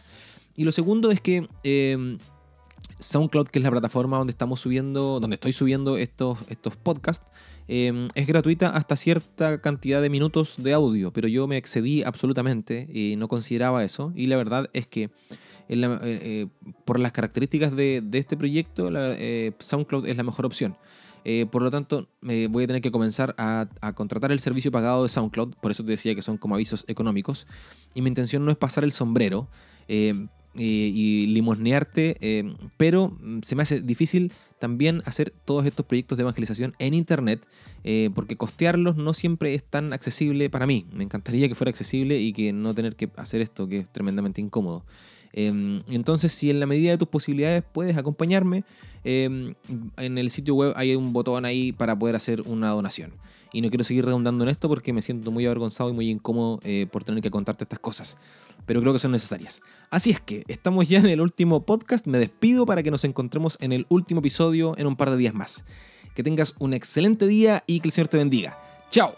Y 0.55 0.63
lo 0.63 0.71
segundo 0.71 1.09
es 1.09 1.19
que 1.19 1.49
em, 1.63 2.19
SoundCloud, 2.99 3.47
que 3.47 3.57
es 3.57 3.63
la 3.63 3.71
plataforma 3.71 4.19
donde 4.19 4.29
estamos 4.29 4.59
subiendo, 4.59 5.19
donde 5.19 5.33
estoy 5.33 5.53
subiendo 5.53 5.97
estos, 5.97 6.37
estos 6.49 6.75
podcasts, 6.75 7.25
Em, 7.67 8.07
es 8.13 8.27
gratuita 8.27 8.69
hasta 8.69 8.95
cierta 8.95 9.59
cantidad 9.59 10.01
de 10.01 10.09
minutos 10.09 10.55
de 10.57 10.73
audio, 10.73 11.11
pero 11.11 11.27
yo 11.27 11.47
me 11.47 11.57
excedí 11.57 12.03
absolutamente 12.03 12.87
y 12.93 13.15
no 13.15 13.27
consideraba 13.27 13.83
eso. 13.83 14.13
Y 14.15 14.27
la 14.27 14.37
verdad 14.37 14.69
es 14.73 14.87
que 14.87 15.09
eh, 15.67 15.99
eh, 16.03 16.47
por 16.85 16.99
las 16.99 17.11
características 17.11 17.75
de, 17.75 18.03
este 18.13 18.37
proyecto, 18.37 18.89
eh, 18.93 19.53
SoundCloud 19.59 20.07
es 20.07 20.17
la 20.17 20.23
mejor 20.23 20.45
opción. 20.45 20.77
por 21.49 21.63
lo 21.63 21.71
tanto, 21.71 22.07
voy 22.21 22.65
a 22.65 22.67
tener 22.67 22.83
que 22.83 22.91
comenzar 22.91 23.33
a, 23.39 23.67
contratar 23.95 24.31
el 24.31 24.39
servicio 24.39 24.71
pagado 24.71 25.01
de 25.01 25.09
SoundCloud, 25.09 25.55
por 25.59 25.71
eso 25.71 25.83
te 25.83 25.91
decía 25.91 26.13
que 26.13 26.21
son 26.21 26.37
como 26.37 26.53
avisos 26.53 26.85
económicos. 26.87 27.47
Y 27.95 28.01
mi 28.03 28.09
intención 28.09 28.45
no 28.45 28.51
es 28.51 28.57
pasar 28.57 28.83
el 28.83 28.91
sombrero 28.91 29.47
y 30.57 31.27
limosnearte, 31.27 32.55
pero 32.77 33.09
mm, 33.09 33.41
se 33.43 33.55
me 33.55 33.63
hace 33.63 33.81
difícil 33.81 34.31
también 34.59 35.01
hacer 35.05 35.31
todos 35.45 35.65
estos 35.65 35.85
proyectos 35.85 36.17
de 36.17 36.23
evangelización 36.23 36.73
en 36.79 36.93
Internet, 36.93 37.45
porque 38.15 38.37
costearlos 38.37 38.95
no 38.95 39.13
siempre 39.13 39.53
es 39.53 39.63
tan 39.63 39.93
accesible 39.93 40.49
para 40.49 40.65
mí. 40.65 40.85
Me 40.91 41.03
encantaría 41.03 41.47
que 41.47 41.55
fuera 41.55 41.69
accesible 41.69 42.19
y 42.19 42.33
que 42.33 42.53
no 42.53 42.73
tener 42.73 42.95
que 42.95 43.09
hacer 43.17 43.41
esto, 43.41 43.67
que 43.67 43.79
es 43.79 43.91
tremendamente 43.91 44.41
incómodo. 44.41 44.83
Em, 45.37 45.81
entonces, 45.89 46.31
si 46.31 46.49
en 46.49 46.61
la 46.61 46.65
medida 46.65 46.91
de 46.91 46.97
tus 46.97 47.09
posibilidades 47.09 47.61
puedes 47.71 47.97
acompañarme, 47.97 48.63
em, 49.03 49.53
en 49.97 50.17
el 50.17 50.31
sitio 50.31 50.55
web 50.55 50.73
hay 50.77 50.95
un 50.95 51.11
botón 51.11 51.43
ahí 51.43 51.73
para 51.73 51.99
poder 51.99 52.15
hacer 52.15 52.41
una 52.41 52.69
donación. 52.69 53.11
Y 53.51 53.61
no 53.61 53.69
quiero 53.69 53.83
seguir 53.83 54.05
redundando 54.05 54.45
en 54.45 54.49
esto 54.49 54.69
porque 54.69 54.93
me 54.93 55.01
siento 55.01 55.31
muy 55.31 55.45
avergonzado 55.45 55.89
y 55.89 55.93
muy 55.93 56.09
incómodo 56.09 56.59
eh, 56.63 56.87
por 56.89 57.03
tener 57.03 57.21
que 57.21 57.31
contarte 57.31 57.65
estas 57.65 57.79
cosas. 57.79 58.17
Pero 58.65 58.79
creo 58.81 58.93
que 58.93 58.99
son 58.99 59.11
necesarias. 59.11 59.61
Así 59.91 60.11
es 60.11 60.19
que 60.21 60.43
estamos 60.47 60.87
ya 60.87 60.99
en 60.99 61.07
el 61.07 61.21
último 61.21 61.65
podcast. 61.65 62.07
Me 62.07 62.17
despido 62.17 62.65
para 62.65 62.81
que 62.81 62.91
nos 62.91 63.03
encontremos 63.03 63.57
en 63.61 63.73
el 63.73 63.85
último 63.89 64.19
episodio 64.19 64.73
en 64.77 64.87
un 64.87 64.95
par 64.95 65.11
de 65.11 65.17
días 65.17 65.33
más. 65.33 65.65
Que 66.15 66.23
tengas 66.23 66.55
un 66.59 66.73
excelente 66.73 67.27
día 67.27 67.63
y 67.67 67.81
que 67.81 67.89
el 67.89 67.91
Señor 67.91 68.07
te 68.07 68.17
bendiga. 68.17 68.57
¡Chao! 68.89 69.13